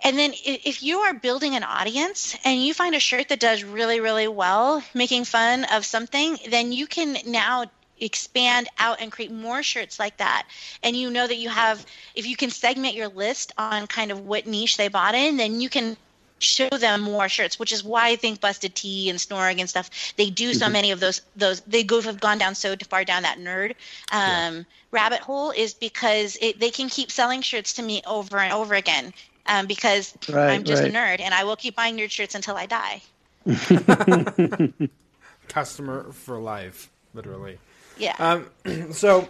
[0.02, 3.64] and then if you are building an audience and you find a shirt that does
[3.64, 7.66] really, really well, making fun of something, then you can now
[7.98, 10.46] expand out and create more shirts like that.
[10.82, 11.84] And you know that you have,
[12.14, 15.60] if you can segment your list on kind of what niche they bought in, then
[15.60, 15.96] you can
[16.38, 19.88] show them more shirts, which is why I think Busted Tee and Snorg and stuff
[20.16, 20.72] they do so mm-hmm.
[20.74, 21.22] many of those.
[21.34, 23.70] Those they go have gone down so far down that nerd
[24.12, 24.62] um, yeah.
[24.90, 28.74] rabbit hole is because it, they can keep selling shirts to me over and over
[28.74, 29.14] again
[29.48, 30.92] um, because Right, I'm just right.
[30.92, 33.02] a nerd and I will keep buying nerd shirts until I die.
[35.48, 37.58] Customer for life, literally.
[37.98, 38.14] Yeah.
[38.18, 39.28] Um, so,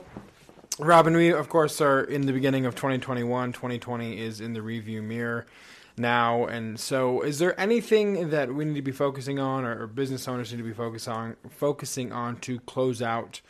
[0.78, 3.52] Robyn, we of course are in the beginning of 2021.
[3.52, 5.46] 2020 is in the review mirror
[5.98, 9.86] now, and so is there anything that we need to be focusing on, or, or
[9.86, 13.40] business owners need to be focus on focusing on to close out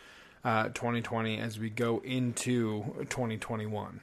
[0.44, 4.00] uh, 2020 as we go into 2021?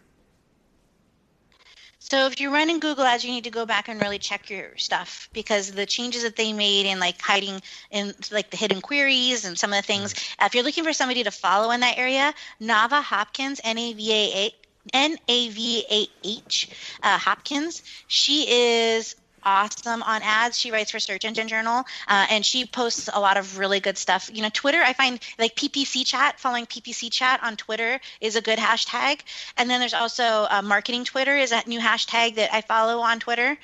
[2.14, 4.78] So if you're running Google ads, you need to go back and really check your
[4.78, 7.60] stuff because the changes that they made in like hiding
[7.90, 10.14] in like the hidden queries and some of the things.
[10.38, 13.94] uh, If you're looking for somebody to follow in that area, Navah Hopkins, N A
[13.94, 14.52] V A A
[14.94, 16.70] N A V A H
[17.02, 19.16] uh, Hopkins, she is
[19.46, 20.58] awesome on ads.
[20.60, 23.98] She writes for Search Engine Journal, uh, and she posts a lot of really good
[23.98, 24.30] stuff.
[24.34, 28.42] You know, Twitter, I find like PPC chat, following PPC chat on Twitter is a
[28.42, 29.22] good hashtag.
[29.58, 33.20] And then there's also uh, marketing Twitter is that new hashtag that I follow on
[33.20, 33.58] Twitter.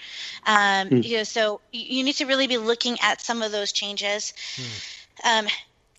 [0.45, 3.71] Um, You know, so you you need to really be looking at some of those
[3.73, 4.33] changes.
[5.23, 5.47] Um,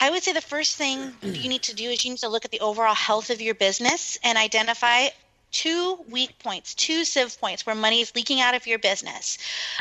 [0.01, 2.47] I would say the first thing you need to do is you need to look
[2.47, 5.09] at the overall health of your business and identify
[5.53, 9.39] two weak points, two sieve points where money is leaking out of your business,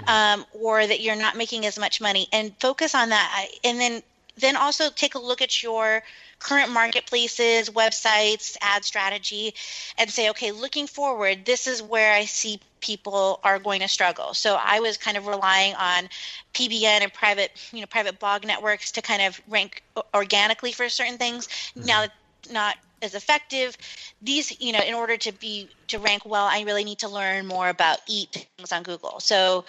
[0.08, 3.48] um, or that you're not making as much money, and focus on that.
[3.64, 4.04] And then
[4.38, 6.02] then also take a look at your
[6.40, 9.54] current marketplaces, websites, ad strategy,
[9.98, 14.34] and say, okay, looking forward, this is where I see people are going to struggle.
[14.34, 16.08] So I was kind of relying on
[16.54, 21.18] PBN and private, you know, private blog networks to kind of rank organically for certain
[21.18, 21.50] things.
[21.76, 22.06] Now,
[22.50, 23.78] not as effective.
[24.22, 27.48] These, you know, in order to be to rank well, I really need to learn
[27.48, 29.20] more about EAT things on Google.
[29.20, 29.66] So,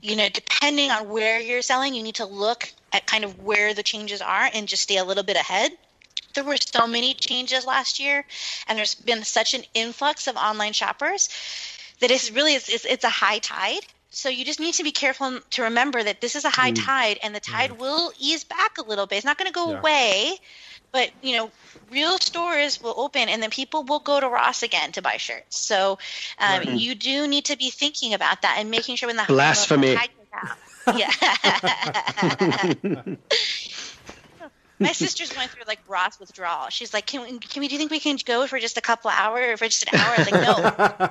[0.00, 3.74] you know, depending on where you're selling, you need to look at kind of where
[3.74, 5.72] the changes are and just stay a little bit ahead.
[6.34, 8.24] There were so many changes last year,
[8.66, 11.28] and there's been such an influx of online shoppers
[12.00, 13.80] that it's really it's, it's, it's a high tide.
[14.10, 16.84] So you just need to be careful to remember that this is a high mm.
[16.84, 17.78] tide, and the tide mm.
[17.78, 19.16] will ease back a little bit.
[19.16, 19.78] It's not going to go Yeah.
[19.78, 20.38] away,
[20.92, 21.50] but you know,
[21.90, 25.58] real stores will open, and then people will go to Ross again to buy shirts.
[25.58, 25.98] So
[26.38, 26.68] um, Right.
[26.70, 29.88] you do need to be thinking about that and making sure when the Blasphemy.
[29.90, 30.58] the tide out-
[30.96, 31.10] Yeah.
[34.80, 36.68] My sister's going through like Ross withdrawal.
[36.68, 37.38] She's like, "Can we?
[37.40, 37.66] Can we?
[37.68, 39.98] Do you think we can go for just a couple hours, or for just an
[39.98, 40.42] hour?" I was like,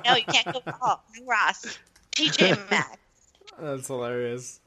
[0.10, 1.04] no, you can't go at all.
[1.18, 1.78] No Ross,
[2.16, 2.96] TJ Maxx."
[3.60, 4.58] That's hilarious.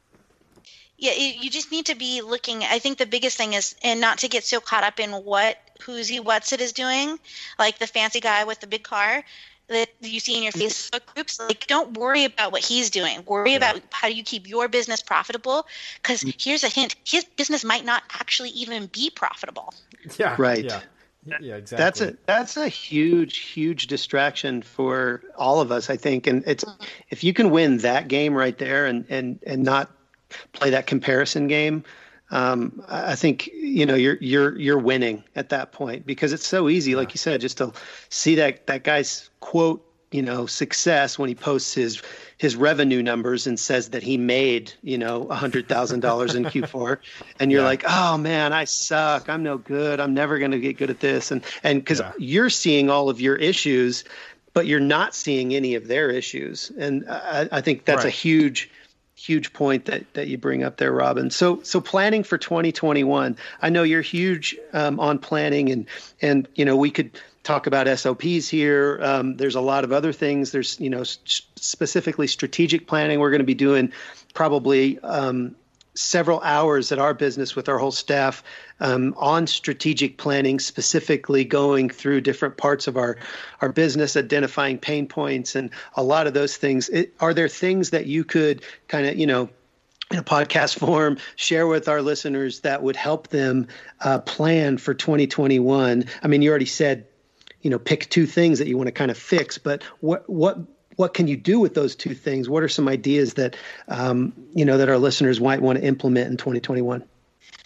[1.01, 2.63] Yeah, you you just need to be looking.
[2.63, 5.57] I think the biggest thing is, and not to get so caught up in what
[5.81, 7.17] who's he, what's it is doing,
[7.57, 9.23] like the fancy guy with the big car
[9.67, 10.67] that you see in your mm-hmm.
[10.67, 11.39] Facebook groups.
[11.39, 13.23] Like, don't worry about what he's doing.
[13.25, 15.65] Worry about how do you keep your business profitable.
[15.95, 16.37] Because mm-hmm.
[16.39, 19.73] here's a hint: his business might not actually even be profitable.
[20.19, 20.35] Yeah.
[20.37, 20.63] Right.
[20.63, 20.81] Yeah.
[21.39, 21.55] Yeah.
[21.55, 21.83] Exactly.
[21.83, 26.27] That's a that's a huge huge distraction for all of us, I think.
[26.27, 26.83] And it's mm-hmm.
[27.09, 29.89] if you can win that game right there and and and not
[30.53, 31.83] play that comparison game,
[32.31, 36.69] um, I think you know you're you're you're winning at that point because it's so
[36.69, 37.73] easy, like you said, just to
[38.09, 42.01] see that that guy's quote you know success when he posts his
[42.37, 46.45] his revenue numbers and says that he made you know a hundred thousand dollars in
[46.45, 46.97] Q4,
[47.39, 47.67] and you're Yeah.
[47.67, 51.01] like, oh man, I suck, I'm no good, I'm never going to get good at
[51.01, 52.13] this, and and because Yeah.
[52.17, 54.05] you're seeing all of your issues,
[54.53, 58.69] but you're not seeing any of their issues, and I, I think that's a huge
[59.21, 61.31] huge point that, that you bring up there, Robyn.
[61.31, 63.37] So so planning for 2021.
[63.61, 65.85] I know you're huge um, on planning, and
[66.21, 67.11] and you know we could
[67.43, 68.99] talk about SOPs here.
[69.01, 70.51] Um, there's a lot of other things.
[70.51, 73.19] There's you know specifically strategic planning.
[73.19, 73.93] We're going to be doing
[74.33, 74.99] probably.
[74.99, 75.55] Um,
[75.93, 78.43] several hours at our business with our whole staff
[78.79, 83.17] um, on strategic planning, specifically going through different parts of our
[83.61, 86.89] our business, identifying pain points, and a lot of those things.
[86.89, 89.49] It, are there things that you could kind of you know
[90.11, 93.67] in a podcast form share with our listeners that would help them
[93.99, 96.05] uh, plan for 2021?
[96.23, 97.07] I mean, you already said
[97.61, 100.57] you know pick two things that you want to kind of fix, but what what
[101.01, 102.47] what can you do with those two things?
[102.47, 106.29] What are some ideas that um, you know that our listeners might want to implement
[106.29, 107.03] in 2021?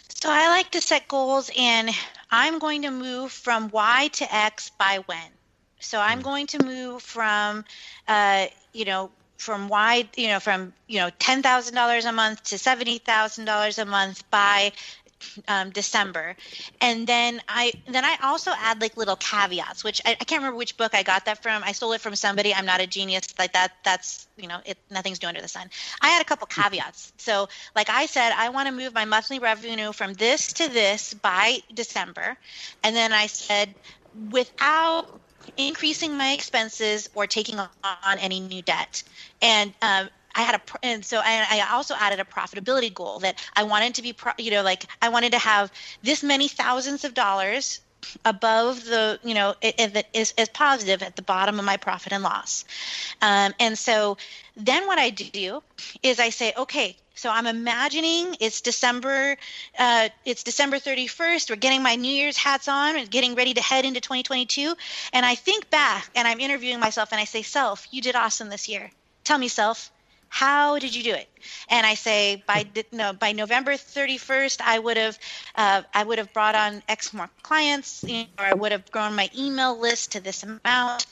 [0.08, 1.90] So I like to set goals and
[2.32, 5.30] I'm going to move from Y to X by when.
[5.82, 7.66] So I'm going to move from,
[8.08, 12.42] uh, you know, from Y, you know, from you know ten thousand dollars a month
[12.44, 14.72] to seventy thousand dollars a month by
[15.48, 16.36] um, December,
[16.82, 20.58] and then I then I also add like little caveats, which I, I can't remember
[20.58, 21.64] which book I got that from.
[21.64, 22.54] I stole it from somebody.
[22.54, 23.72] I'm not a genius like that.
[23.84, 25.70] That's you know, it nothing's new under the sun.
[26.02, 27.14] I had a couple caveats.
[27.18, 31.14] So like I said, I want to move my monthly revenue from this to this
[31.14, 32.38] by December,
[32.84, 33.76] and then I said
[34.32, 35.08] without
[35.58, 39.04] increasing my expenses or taking on any new debt.
[39.42, 43.44] And um, I had a, and so I, I, also added a profitability goal that
[43.56, 45.72] I wanted to be, pro, you know, like I wanted to have
[46.04, 47.80] this many thousands of dollars
[48.24, 52.14] above the, you know, it, it is, is positive at the bottom of my profit
[52.14, 52.66] and loss.
[53.22, 54.18] Um, and so
[54.56, 55.64] then what I do
[56.04, 59.38] is I say, okay, so I'm imagining it's December,
[59.80, 61.50] uh, it's December 31st.
[61.50, 64.76] We're getting my New Year's hats on and getting ready to head into 2022.
[65.14, 68.50] And I think back and I'm interviewing myself and I say, self, you did awesome
[68.50, 68.92] this year.
[69.24, 69.92] Tell me, self,
[70.36, 71.30] how did you do it?
[71.70, 75.18] And i say by no by november 31st i would have
[75.56, 78.92] uh, i would have brought on x more clients you know, or i would have
[78.92, 81.06] grown my email list to this amount.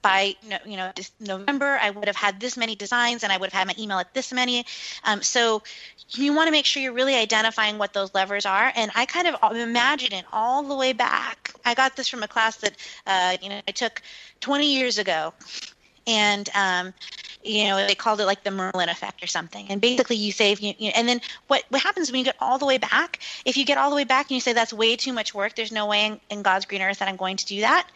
[0.00, 3.58] By you know november i would have had this many designs and i would have
[3.58, 4.64] had my email at this many.
[5.02, 5.62] Um, so
[6.10, 8.72] you want to make sure you're really identifying what those levers are.
[8.76, 11.52] And i kind of imagine it all the way back.
[11.64, 12.76] I got this from a class that
[13.06, 14.02] uh, you know i took
[14.40, 15.34] 20 years ago.
[16.06, 16.94] And um,
[17.48, 19.66] you know they called it like the merlin effect or something.
[19.70, 22.58] And basically you save you, you, and then what what happens when you get all
[22.58, 24.96] the way back if you get all the way back and you say that's way
[24.96, 25.56] too much work.
[25.56, 27.88] There's no way in, in god's green earth that i'm going to do that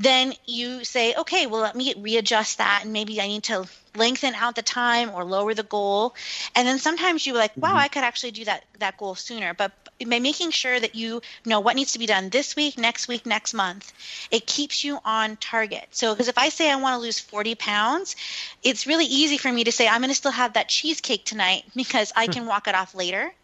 [0.00, 4.34] then you say, okay, well, let me readjust that, and maybe I need to lengthen
[4.34, 6.14] out the time or lower the goal.
[6.56, 7.78] And then sometimes you're like, wow, mm-hmm.
[7.78, 9.52] I could actually do that that goal sooner.
[9.52, 9.72] But
[10.08, 13.26] by making sure that you know what needs to be done this week, next week,
[13.26, 13.92] next month,
[14.30, 15.86] it keeps you on target.
[15.90, 18.16] So, because if I say I want to lose 40 pounds,
[18.62, 21.64] it's really easy for me to say I'm going to still have that cheesecake tonight
[21.76, 23.30] because I can walk it off later.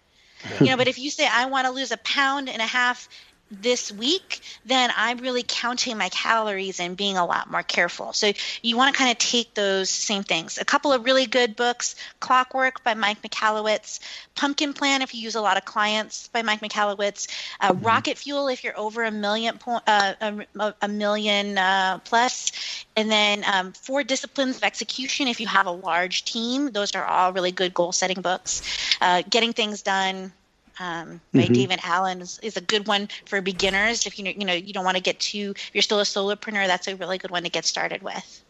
[0.60, 3.08] You know, but if you say I want to lose a pound and a half
[3.50, 8.12] this week, then I'm really counting my calories and being a lot more careful.
[8.12, 8.32] So
[8.62, 10.58] you want to kind of take those same things.
[10.58, 14.00] A couple of really good books Clockwork by Mike Michalowicz,
[14.34, 17.28] Pumpkin Plan if you use a lot of clients by Mike Michalowicz,
[17.60, 17.86] uh, mm-hmm.
[17.86, 20.14] Rocket Fuel if you're over a million, po- uh,
[20.58, 25.66] a, a, million uh, plus, and then um, Four Disciplines of Execution if you have
[25.66, 26.72] a large team.
[26.72, 28.62] Those are all really good goal setting books.
[29.00, 30.32] Uh, getting things done
[30.78, 31.52] um, by mm-hmm.
[31.52, 34.06] David Allen is, is, a good one for beginners.
[34.06, 36.66] If you you know you don't want to get too, if you're still a solopreneur.
[36.66, 38.44] That's a really good one to get started with.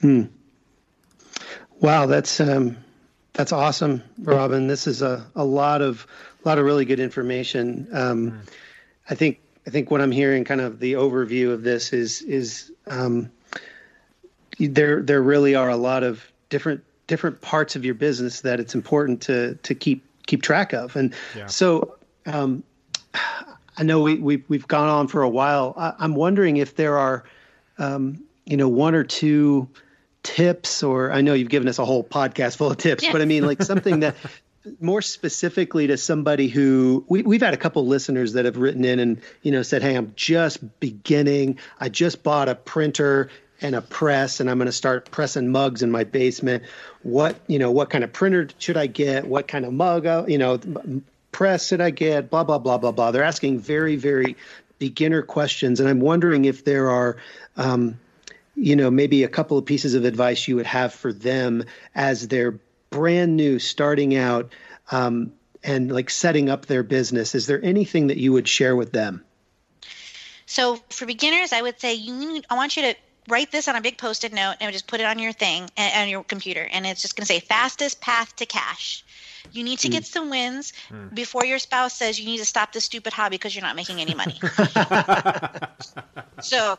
[0.00, 0.22] Hmm.
[1.80, 2.76] Wow, that's um,
[3.32, 4.66] that's awesome, Robyn.
[4.66, 6.06] This is a, a lot of
[6.44, 7.88] a lot of really good information.
[7.92, 8.38] Um, mm.
[9.10, 12.72] I think I think what I'm hearing, kind of the overview of this, is is
[12.86, 13.30] um,
[14.58, 18.74] there there really are a lot of different different parts of your business that it's
[18.74, 20.96] important to to keep keep track of.
[20.96, 21.46] And yeah.
[21.46, 21.96] so
[22.26, 22.62] um,
[23.76, 25.74] I know we, we we've gone on for a while.
[25.76, 27.24] I, am wondering if there are
[27.78, 29.68] um, you know one or two
[30.22, 33.12] tips, or I know you've given us a whole podcast full of tips, yeah.
[33.12, 34.16] but I mean like something that
[34.80, 38.98] more specifically to somebody who we, we've had a couple listeners that have written in
[38.98, 43.30] and you know said hey i'm just beginning i just bought a printer
[43.60, 46.64] and a press and I'm going to start pressing mugs in my basement.
[47.02, 49.26] What, you know, what kind of printer should I get?
[49.26, 50.60] What kind of mug, uh, you know,
[51.32, 52.30] press should I get?
[52.30, 53.10] Blah, blah, blah, blah, blah.
[53.10, 54.36] They're asking very, very
[54.78, 55.80] beginner questions.
[55.80, 57.16] And I'm wondering if there are,
[57.56, 57.98] um,
[58.54, 62.28] you know, maybe a couple of pieces of advice you would have for them as
[62.28, 62.58] they're
[62.90, 64.52] brand new, starting out,
[64.90, 65.32] um,
[65.62, 67.34] and like setting up their business.
[67.34, 69.24] Is there anything that you would share with them?
[70.46, 72.94] So for beginners, I would say you need, I want you to
[73.28, 76.02] write this on a big post-it note and just put it on your thing and
[76.02, 79.04] on your computer and it's just going to say fastest path to cash
[79.52, 80.04] you need to get hmm.
[80.04, 81.14] some wins mm.
[81.14, 84.00] before your spouse says you need to stop this stupid hobby because you're not making
[84.00, 84.40] any money
[86.40, 86.78] so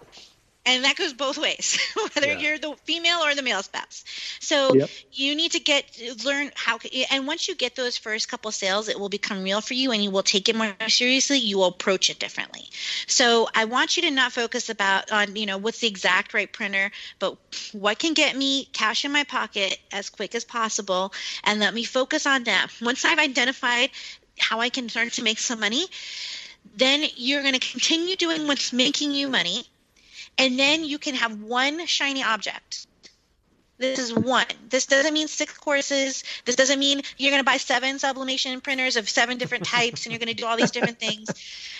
[0.67, 1.79] and that goes both ways
[2.13, 2.37] whether yeah.
[2.37, 4.03] you're the female or the male spouse.
[4.39, 4.89] So yep.
[5.11, 5.85] you need to get
[6.25, 6.77] learn how
[7.11, 10.03] and once you get those first couple sales it will become real for you and
[10.03, 11.37] you will take it more seriously.
[11.37, 12.65] You will approach it differently.
[13.07, 16.51] So i want you to not focus about on you know what's the exact right
[16.51, 17.37] printer but
[17.71, 21.13] what can get me cash in my pocket as quick as possible
[21.43, 22.67] and let me focus on that.
[22.81, 23.89] Once i've identified
[24.37, 25.85] how i can start to make some money
[26.75, 29.63] then you're going to continue doing what's making you money
[30.37, 32.87] and then you can have one shiny object.
[33.79, 34.45] This is one.
[34.69, 36.23] This doesn't mean six courses.
[36.45, 40.13] This doesn't mean you're going to buy seven sublimation printers of seven different types and
[40.13, 41.29] you're going to do all these different things.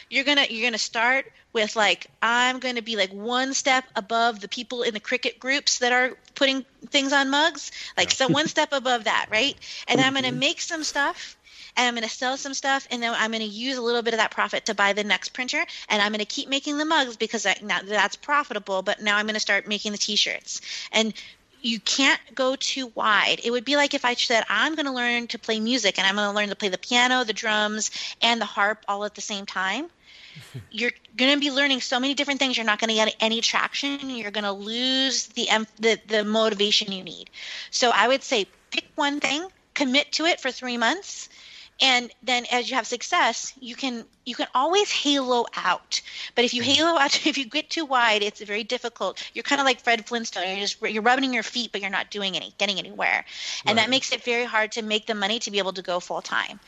[0.10, 3.56] You're going to you're going to start with like I'm going to be like one
[3.56, 7.72] step above the people in the Cricut groups that are putting things on mugs.
[7.98, 9.56] Like so one step above that, right?
[9.88, 10.40] And I'm going to mm-hmm.
[10.40, 11.36] make some stuff
[11.78, 14.02] and I'm going to sell some stuff, and then I'm going to use a little
[14.02, 16.78] bit of that profit to buy the next printer, and I'm going to keep making
[16.78, 18.82] the mugs because I, now that's profitable.
[18.82, 20.62] But now I'm going to start making the T-shirts,
[20.92, 21.14] and
[21.62, 23.42] you can't go too wide.
[23.44, 26.08] It would be like if I said, I'm going to learn to play music and
[26.08, 29.16] I'm going to learn to play the piano, the drums, and the harp all at
[29.16, 29.90] the same time.
[30.72, 32.58] you're going to be learning so many different things.
[32.58, 34.10] You're not going to get any traction.
[34.10, 35.48] You're going to lose the,
[35.80, 37.30] the the motivation you need.
[37.72, 41.30] So I would say pick one thing, commit to it for three months,
[41.82, 46.02] and then as you have success you can you can always halo out.
[46.36, 46.72] But if you mm-hmm.
[46.72, 49.24] halo out if you get too wide it's very difficult.
[49.34, 50.48] You're kind of like fred flintstone.
[50.48, 53.26] You're just you're rubbing your feet but you're not doing any getting anywhere.
[53.66, 53.84] And right.
[53.84, 56.22] that makes it very hard to make the money to be able to go full
[56.22, 56.60] time.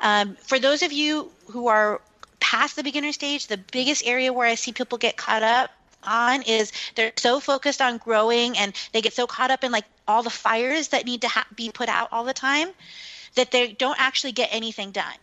[0.00, 2.00] Um, for those of you who are
[2.40, 5.70] past the beginner stage the biggest area where i see people get caught up
[6.04, 9.84] on is they're so focused on growing and they get so caught up in like
[10.08, 12.68] all the fires that need to ha- be put out all the time
[13.34, 15.20] that they don't actually get anything done.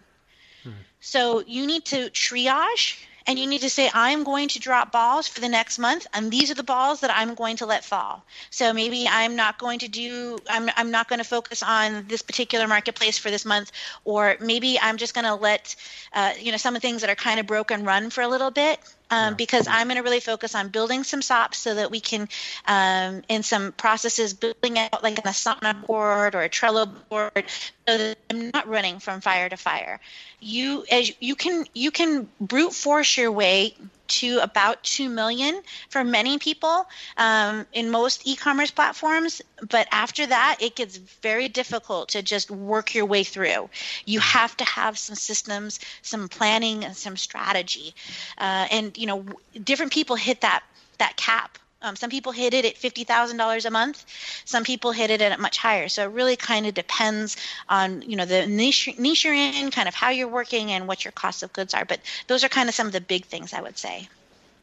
[0.64, 0.72] Hmm.
[1.00, 2.98] So you need to triage
[3.30, 6.32] and you need to say i'm going to drop balls for the next month and
[6.32, 9.80] these are the balls that i'm going to let fall so maybe i'm not going
[9.80, 13.72] to do i'm, I'm not going to focus on this particular marketplace for this month
[14.04, 15.76] or maybe i'm just going to let
[16.14, 18.28] uh, you know some of the things that are kind of broken run for a
[18.28, 18.80] little bit
[19.12, 19.36] um, yeah.
[19.36, 22.28] because I'm going to really focus on building some SOPs so that we can,
[22.68, 27.44] um, in some processes, building out like an Asana board or a Trello board,
[27.88, 30.00] so that I'm not running from fire to fire.
[30.40, 33.76] You as you can you can brute force your way
[34.10, 36.88] to about 2 million for many people
[37.18, 39.42] um, in most e-commerce platforms.
[39.70, 43.70] But after that it gets very difficult to just work your way through.
[44.06, 47.94] You have to have some systems some planning and some strategy.
[48.38, 49.26] Uh, and you know
[49.64, 50.64] different people hit that
[50.98, 54.06] that cap um, some people hit it at fifty thousand dollars a month.
[54.46, 55.88] Some people hit it at much higher.
[55.88, 57.38] So it really kind of depends
[57.70, 61.06] on you know the niche niche you're in, kind of how you're working, and what
[61.06, 61.86] your cost of goods are.
[61.86, 64.10] But those are kind of some of the big things I would say.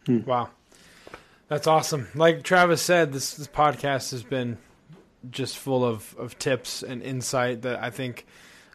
[0.04, 0.24] Hmm.
[0.24, 0.50] Wow,
[1.48, 2.08] that's awesome.
[2.14, 4.58] Like Travis said, this this podcast has been
[5.30, 8.26] just full of of tips and insight that I think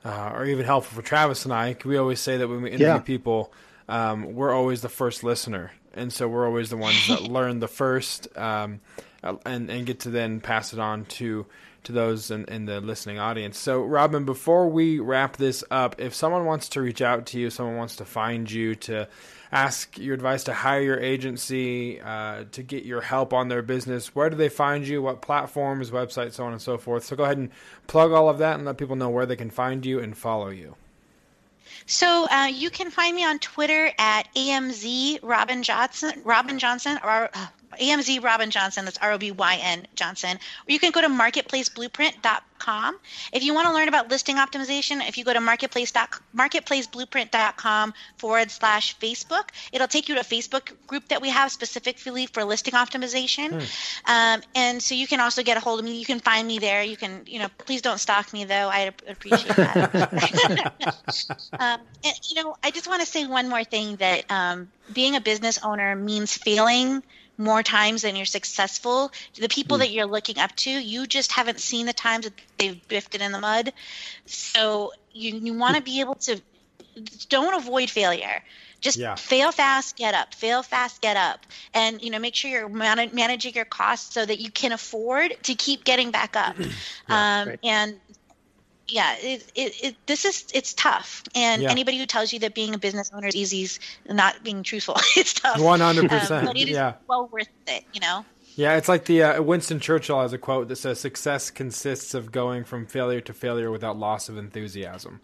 [0.04, 1.76] uh, are even helpful for Travis and I.
[1.86, 3.00] We always say that when we interview yeah.
[3.00, 3.54] people,
[3.88, 7.68] um, we're always the first listener and so we're always the ones that learn the
[7.68, 8.80] first um,
[9.46, 11.46] and and get to then pass it on to
[11.84, 13.58] to those in, in, the listening audience.
[13.58, 17.50] So, Robyn, before we wrap this up, if someone wants to reach out to you,
[17.50, 19.08] someone wants to find you to
[19.52, 24.14] ask your advice to hire your agency, uh, to get your help on their business,
[24.14, 25.02] where do they find you?
[25.02, 27.04] What platforms, websites, so on and so forth?
[27.04, 27.50] So, go ahead and
[27.88, 30.50] plug all of that and let people know where they can find you and follow
[30.50, 30.76] you.
[31.86, 37.30] So uh, you can find me on Twitter at AMZ Robyn Johnson, Robyn Johnson, or
[37.34, 37.48] uh,
[37.80, 38.86] AMZ Robyn Johnson.
[38.86, 40.38] That's R O B Y N Johnson.
[40.38, 43.00] Or you can go to marketplaceblueprint.com.
[43.34, 48.52] If you want to learn about listing optimization, if you go to marketplace marketplaceblueprint.com forward
[48.52, 52.74] slash Facebook, it'll take you to a Facebook group that we have specifically for listing
[52.74, 53.52] optimization.
[53.52, 54.12] Hmm.
[54.12, 55.98] Um, and so you can also get a hold of me.
[55.98, 56.84] You can find me there.
[56.84, 58.70] You can, you know, please don't stalk me though.
[58.70, 60.74] I appreciate that.
[61.60, 65.16] um, and, you know, I just want to say one more thing that um, being
[65.16, 67.04] a business owner means failing
[67.38, 69.12] more times than you're successful.
[69.36, 69.82] The people mm.
[69.82, 73.22] that you're looking up to, you just haven't seen the times that they've biffed it
[73.22, 73.74] in the mud.
[74.26, 76.42] So you you want to be able to
[77.30, 78.42] don't avoid failure.
[78.82, 79.14] Just yeah.
[79.14, 80.34] fail fast, get up.
[80.34, 84.26] Fail fast, get up, and you know make sure you're man- managing your costs so
[84.26, 86.56] that you can afford to keep getting back up.
[86.60, 87.60] yeah, um, right.
[87.64, 88.00] And
[88.92, 91.72] yeah, it, it, it, this is it's tough, and yeah.
[91.72, 93.80] anybody who tells you that being a business owner is easy is
[94.10, 94.96] not being truthful.
[95.16, 95.60] it's tough.
[95.60, 96.46] One hundred percent.
[96.46, 96.94] But it is yeah.
[97.08, 97.86] well worth it.
[97.94, 98.26] You know.
[98.56, 102.32] Yeah, it's like the uh, Winston Churchill has a quote that says, "Success consists of
[102.32, 105.22] going from failure to failure without loss of enthusiasm."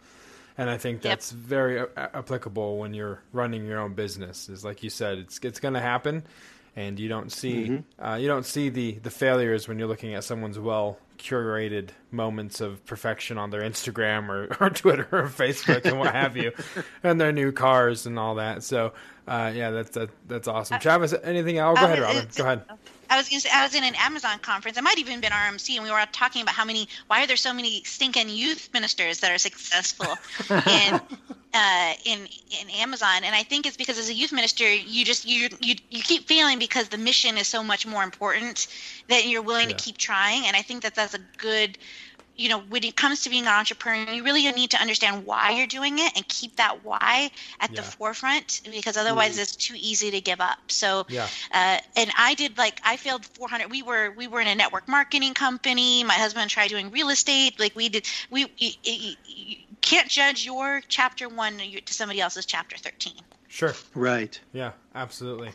[0.57, 1.41] And I think that's yep.
[1.41, 4.49] very a- applicable when you're running your own business.
[4.49, 6.23] Is like you said, it's it's going to happen,
[6.75, 8.03] and you don't see mm-hmm.
[8.03, 12.61] uh, you don't see the the failures when you're looking at someone's well curated moments
[12.61, 16.51] of perfection on their Instagram or, or Twitter or Facebook and what have you,
[17.03, 18.63] and their new cars and all that.
[18.63, 18.93] So,
[19.27, 20.75] uh, yeah, that's that, that's awesome.
[20.75, 21.79] Uh, Travis, anything else?
[21.79, 22.27] Go ahead, Robyn.
[22.35, 22.63] Go ahead.
[23.09, 24.77] I was going to say I was in an Amazon conference.
[24.77, 26.87] I might even been RMC, and we were talking about how many.
[27.07, 30.17] Why are there so many stinking youth ministers that are successful
[30.49, 30.99] in
[31.53, 32.27] uh, in
[32.61, 33.23] in Amazon?
[33.23, 36.27] And I think it's because as a youth minister, you just you you you keep
[36.27, 38.67] failing because the mission is so much more important
[39.09, 39.75] that you're willing yeah.
[39.75, 40.45] to keep trying.
[40.45, 41.77] And I think that that's a good
[42.37, 45.51] you know, when it comes to being an entrepreneur, you really need to understand why
[45.51, 47.75] you're doing it and keep that why at yeah.
[47.77, 49.41] the forefront because otherwise mm.
[49.41, 50.59] it's too easy to give up.
[50.67, 51.27] So, yeah.
[51.51, 53.71] uh, and I did like I failed 400.
[53.71, 56.03] We were we were in a network marketing company.
[56.03, 57.59] My husband tried doing real estate.
[57.59, 62.45] Like we did, we you, you, you can't judge your chapter one to somebody else's
[62.45, 63.13] chapter 13.
[63.47, 63.73] Sure.
[63.95, 64.39] Right.
[64.53, 64.73] Yeah.
[64.93, 65.51] Absolutely.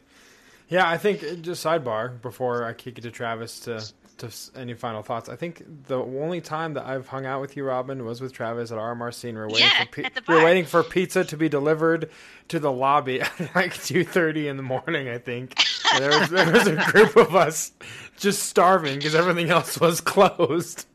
[0.69, 3.85] Yeah, I think just sidebar before I kick it to Travis to
[4.23, 5.29] to any final thoughts.
[5.29, 8.71] I think the only time that I've hung out with you, Robyn, was with Travis
[8.71, 10.83] at RMRC, and we are waiting yeah, for pi- at the we are waiting for
[10.83, 12.11] pizza to be delivered
[12.49, 15.09] to the lobby at like two thirty in the morning.
[15.09, 15.63] I think
[15.99, 17.73] there was there was a group of us
[18.17, 20.87] just starving because everything else was closed.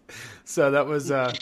[0.45, 1.34] So that was uh,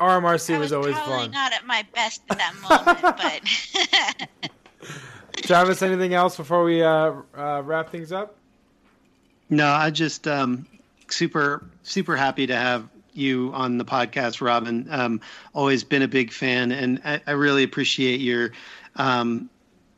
[0.00, 1.30] RMRC I was, was always probably fun.
[1.30, 7.62] not at my best at that moment, but Travis, anything else before we uh, uh,
[7.64, 8.36] wrap things up?
[9.48, 10.66] No, I just um,
[11.10, 14.86] super super happy to have you on the podcast, Robyn.
[14.90, 15.20] Um,
[15.54, 18.52] always been a big fan, and I, I really appreciate your,
[18.96, 19.48] um,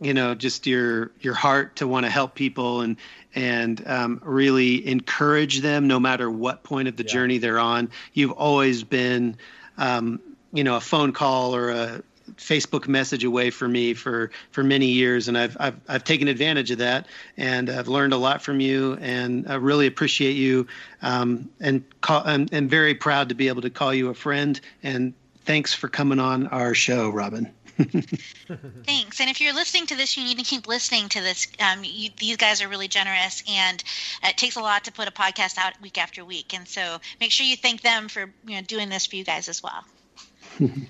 [0.00, 2.96] you know, just your your heart to want to help people and
[3.34, 7.10] and um, really encourage them, no matter what point of the Yeah.
[7.12, 7.90] journey they're on.
[8.12, 9.36] You've always been,
[9.76, 10.20] um,
[10.52, 12.02] you know, a phone call or a
[12.38, 16.70] Facebook message away for me for for many years, and I've I've I've taken advantage
[16.70, 20.66] of that, and I've learned a lot from you, and I really appreciate you,
[21.02, 24.60] um, and call, I'm, I'm very proud to be able to call you a friend,
[24.82, 25.12] and
[25.44, 27.52] thanks for coming on our show, Robyn.
[28.86, 29.20] Thanks.
[29.20, 31.46] And if you're listening to this, you need to keep listening to this.
[31.60, 33.82] Um, you, these guys are really generous, and
[34.24, 36.54] it takes a lot to put a podcast out week after week.
[36.54, 39.48] And so make sure you thank them for you know doing this for you guys
[39.48, 39.84] as well.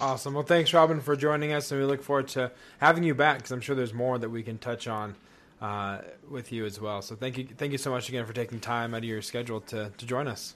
[0.01, 0.35] Awesome.
[0.35, 3.51] Well, thanks, Robyn, for joining us, and we look forward to having you back because
[3.51, 5.15] I'm sure there's more that we can touch on
[5.61, 5.99] uh,
[6.29, 7.03] with you as well.
[7.03, 9.61] So thank you, thank you so much again for taking time out of your schedule
[9.63, 10.55] to to join us.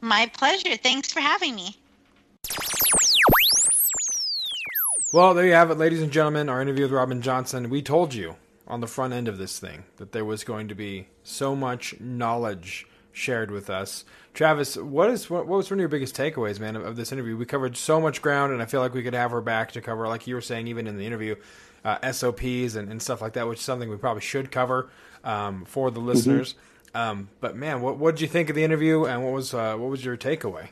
[0.00, 0.76] My pleasure.
[0.76, 1.76] Thanks for having me.
[5.12, 6.48] Well, there you have it, ladies and gentlemen.
[6.48, 7.70] Our interview with Robyn Johnson.
[7.70, 8.36] We told you
[8.66, 11.98] on the front end of this thing that there was going to be so much
[12.00, 14.04] knowledge shared with us.
[14.34, 17.12] Travis, what is what, what was one of your biggest takeaways, man, of, of this
[17.12, 17.36] interview?
[17.36, 19.80] We covered so much ground, and I feel like we could have her back to
[19.80, 21.36] cover, like you were saying, even in the interview,
[21.84, 24.90] uh, SOPs and, and stuff like that, which is something we probably should cover
[25.22, 26.56] um, for the listeners.
[26.96, 29.76] Um, but man, what what did you think of the interview, and what was uh,
[29.76, 30.68] what was your takeaway?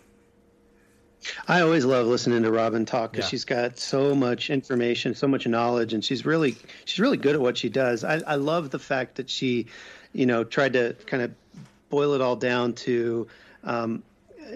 [1.47, 3.31] I always love listening to Robyn talk because Yeah.
[3.31, 7.41] she's got so much information, so much knowledge, and she's really she's really good at
[7.41, 8.03] what she does.
[8.03, 9.67] I, I love the fact that she,
[10.13, 11.33] you know, tried to kind of
[11.91, 13.29] boil it all down to,
[13.65, 14.03] um,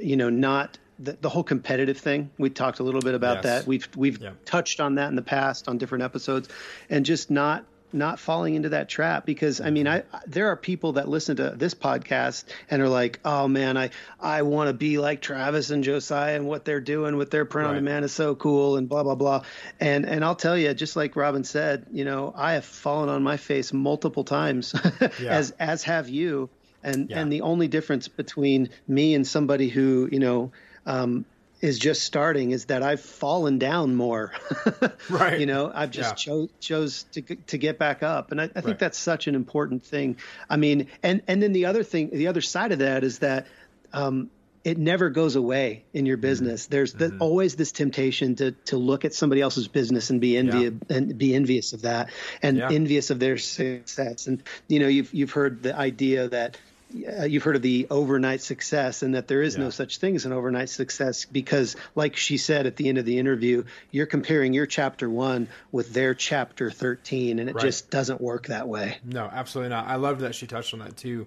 [0.00, 2.30] you know, not the, the whole competitive thing.
[2.38, 3.42] We talked a little bit about Yes.
[3.44, 3.66] that.
[3.66, 4.30] We've we've Yeah.
[4.44, 6.48] touched on that in the past on different episodes,
[6.90, 10.56] and just not not falling into that trap because I mean I I- there are
[10.56, 13.90] people that listen to this podcast and are like oh man I
[14.20, 17.68] I want to be like Travis and Josiah and what they're doing with their print
[17.68, 17.78] on Right.
[17.80, 19.42] demand is so cool and blah blah blah
[19.78, 23.22] and and I'll tell you just like Robyn said you know I have fallen on
[23.22, 24.74] my face multiple times
[25.20, 25.30] Yeah.
[25.30, 26.50] as as have you
[26.86, 27.20] and Yeah.
[27.20, 30.52] and the only difference between me and somebody who you know
[30.86, 31.24] um,
[31.60, 34.32] is just starting is that I've fallen down more.
[35.10, 35.40] Right.
[35.40, 36.14] You know, I've just Yeah.
[36.14, 38.78] chose chose to to get back up, and I, I think Right.
[38.78, 40.16] that's such an important thing.
[40.50, 43.46] I mean, and and then the other thing, the other side of that is that.
[43.92, 44.30] Um,
[44.64, 46.64] it never goes away in your business.
[46.64, 46.72] Mm-hmm.
[46.74, 50.74] There's the, always this temptation to to look at somebody else's business and be envious
[50.90, 52.10] and be envious of that
[52.42, 52.72] and Yeah.
[52.72, 54.26] envious of their success.
[54.26, 56.58] And you know, you've you've heard the idea that
[56.94, 59.64] uh, you've heard of the overnight success and that there is Yeah.
[59.64, 63.04] no such thing as an overnight success because like she said at the end of
[63.04, 67.62] the interview you're comparing your chapter 1 with their chapter 13 and it Right.
[67.62, 69.86] just doesn't work that way No, absolutely not.
[69.88, 71.26] I loved that she touched on that too.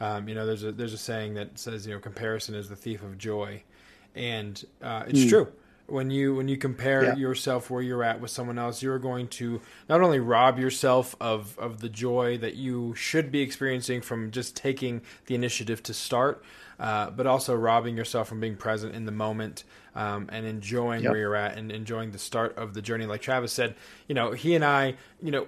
[0.00, 2.74] Um, you know, there's a there's a saying that says you know comparison is the
[2.74, 3.62] thief of joy,
[4.16, 5.46] and uh, it's true.
[5.86, 7.14] When you when you compare Yeah.
[7.14, 11.58] yourself where you're at with someone else, you're going to not only rob yourself of
[11.58, 16.42] of the joy that you should be experiencing from just taking the initiative to start,
[16.80, 19.64] uh, but also robbing yourself from being present in the moment
[19.94, 21.10] um, and enjoying Yep.
[21.10, 23.04] where you're at and enjoying the start of the journey.
[23.04, 23.74] Like Travis said,
[24.08, 25.46] you know, he and I, you know,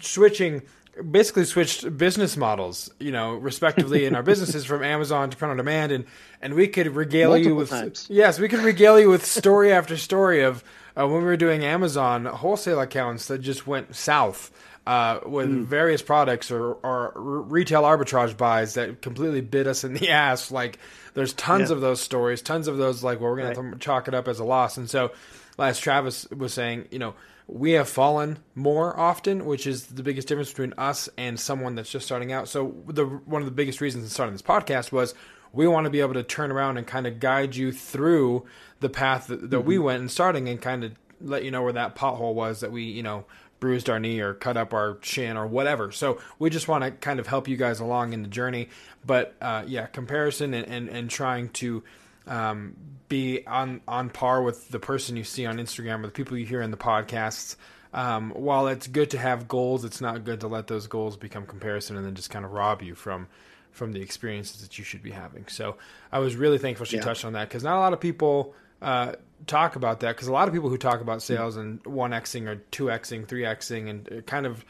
[0.00, 0.62] switching
[1.02, 5.56] basically switched business models, you know, respectively in our businesses from Amazon to print on
[5.56, 6.04] demand, and
[6.42, 8.06] and we could regale you with times.
[8.10, 10.62] yes, we could regale you with story after story of
[10.96, 14.50] uh, when we were doing Amazon wholesale accounts that just went south.
[14.86, 15.64] Uh, with Hmm.
[15.64, 20.50] various products or, or retail arbitrage buys that completely bit us in the ass.
[20.50, 20.78] Like,
[21.12, 21.74] there's tons Yeah.
[21.76, 24.28] of those stories, tons of those, like, well, we're going have to chalk it up
[24.28, 24.78] as a loss.
[24.78, 25.10] And so,
[25.58, 27.12] as Travis was saying, you know,
[27.48, 31.90] we have fallen more often, which is the biggest difference between us and someone that's
[31.90, 32.46] just starting out.
[32.46, 35.14] So the one of the biggest reasons in starting this podcast was
[35.52, 38.44] we want to be able to turn around and kind of guide you through
[38.80, 40.92] the path that, that we went and starting and kind of
[41.22, 43.24] let you know where that pothole was that we, you know,
[43.60, 45.90] bruised our knee or cut up our shin or whatever.
[45.90, 48.68] So we just want to kind of help you guys along in the journey.
[49.06, 51.82] But uh, yeah, comparison and, and, and trying to
[52.28, 52.76] um,
[53.08, 56.46] be on on par with the person you see on Instagram or the people you
[56.46, 57.56] hear in the podcasts.
[57.94, 61.46] um, while it's good to have goals, it's not good to let those goals become
[61.46, 63.26] comparison and then just kind of rob you from
[63.72, 65.46] from the experiences that you should be having.
[65.48, 65.76] So
[66.12, 67.02] I was really thankful she Yeah.
[67.02, 69.12] touched on that because not a lot of people uh,
[69.46, 72.46] talk about that because a lot of people who talk about sales and one xing
[72.48, 74.64] or two xing, three xing, and uh, kind of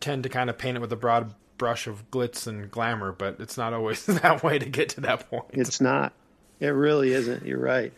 [0.00, 3.36] tend to kind of paint it with a broad brush of glitz and glamour, but
[3.40, 5.44] it's not always that way to get to that point.
[5.50, 6.12] It's not.
[6.60, 7.44] It really isn't.
[7.46, 7.92] You're right.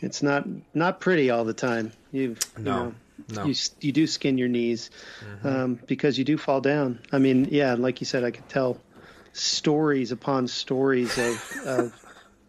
[0.00, 1.92] It's not not pretty all the time.
[2.12, 2.94] You've you No, know,
[3.30, 3.34] no.
[3.44, 3.48] Mm-hmm.
[3.48, 4.90] you you do skin your knees
[5.44, 6.98] um, because you do fall down.
[7.12, 8.78] I mean, yeah, like you said, I could tell
[9.32, 12.03] stories upon stories of, of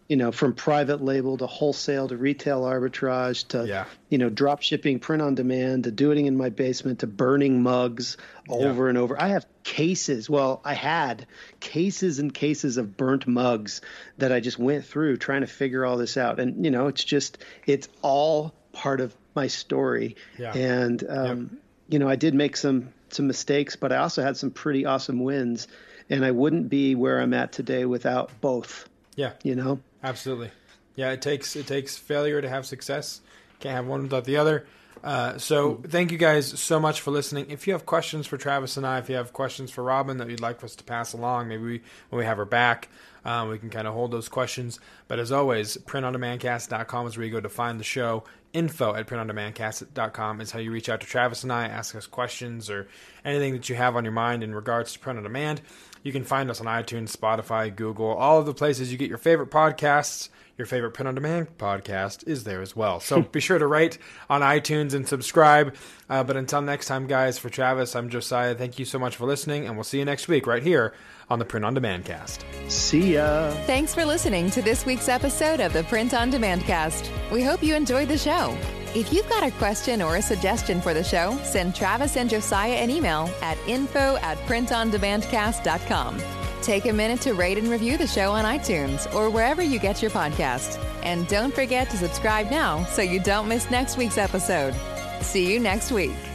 [0.08, 3.86] you know from private label to wholesale to retail arbitrage to Yeah.
[4.10, 7.64] you know drop shipping print on demand to doing it in my basement to burning
[7.64, 9.20] mugs over and over.
[9.20, 11.26] I have cases well i had
[11.60, 13.82] cases and cases of burnt mugs
[14.20, 16.40] that i just went through trying to figure all this out.
[16.40, 20.16] And you know it's just it's all part of my story.
[20.38, 20.54] Yeah.
[20.56, 21.58] and um,
[21.90, 25.20] you know i did make some some mistakes but i also had some pretty awesome
[25.24, 25.68] wins.
[26.12, 28.88] And i wouldn't be where i'm at today without both.
[29.16, 30.52] Yeah, you know absolutely.
[30.96, 33.22] Yeah, it takes it takes failure to have success.
[33.60, 34.66] Can't have one without the other.
[35.04, 37.52] Uh, so thank you guys so much for listening.
[37.52, 40.30] If you have questions for Travis and I, if you have questions for Robyn that
[40.30, 42.90] you'd like for us to pass along, maybe we, when we have her back,
[43.24, 44.80] um, we can kind of hold those questions.
[45.08, 48.24] But as always, printondemandcast.com is where you go to find the show.
[48.54, 52.70] Info at printondemandcast.com is how you reach out to Travis and I, ask us questions
[52.70, 52.88] or
[53.24, 55.62] anything that you have on your mind in regards to print on demand.
[56.06, 59.18] You can find us on iTunes, Spotify, Google, all of the places you get your
[59.18, 60.30] favorite podcasts.
[60.58, 63.02] Your favorite print on demand podcast is there as well.
[63.02, 63.98] So be sure to rate
[64.30, 65.76] on iTunes and subscribe.
[66.10, 68.56] Uh, but until next time, guys, for Travis, I'm Josiah.
[68.56, 70.94] Thank you so much for listening, and we'll see you next week right here
[71.30, 72.46] on the Print on Demand cast.
[72.68, 77.12] see ya Thanks for listening to this week's episode of the Print on Demand Cast.
[77.32, 78.56] We hope you enjoyed the show.
[78.96, 82.76] If you've got a question or a suggestion for the show, send Travis and Josiah
[82.76, 86.45] an email at info at printondemandcast.com.
[86.66, 90.02] Take a minute to rate and review the show on iTunes or wherever you get
[90.02, 90.84] your podcast.
[91.04, 94.74] And don't forget to subscribe now so you don't miss next week's episode.
[95.22, 96.35] See you next week.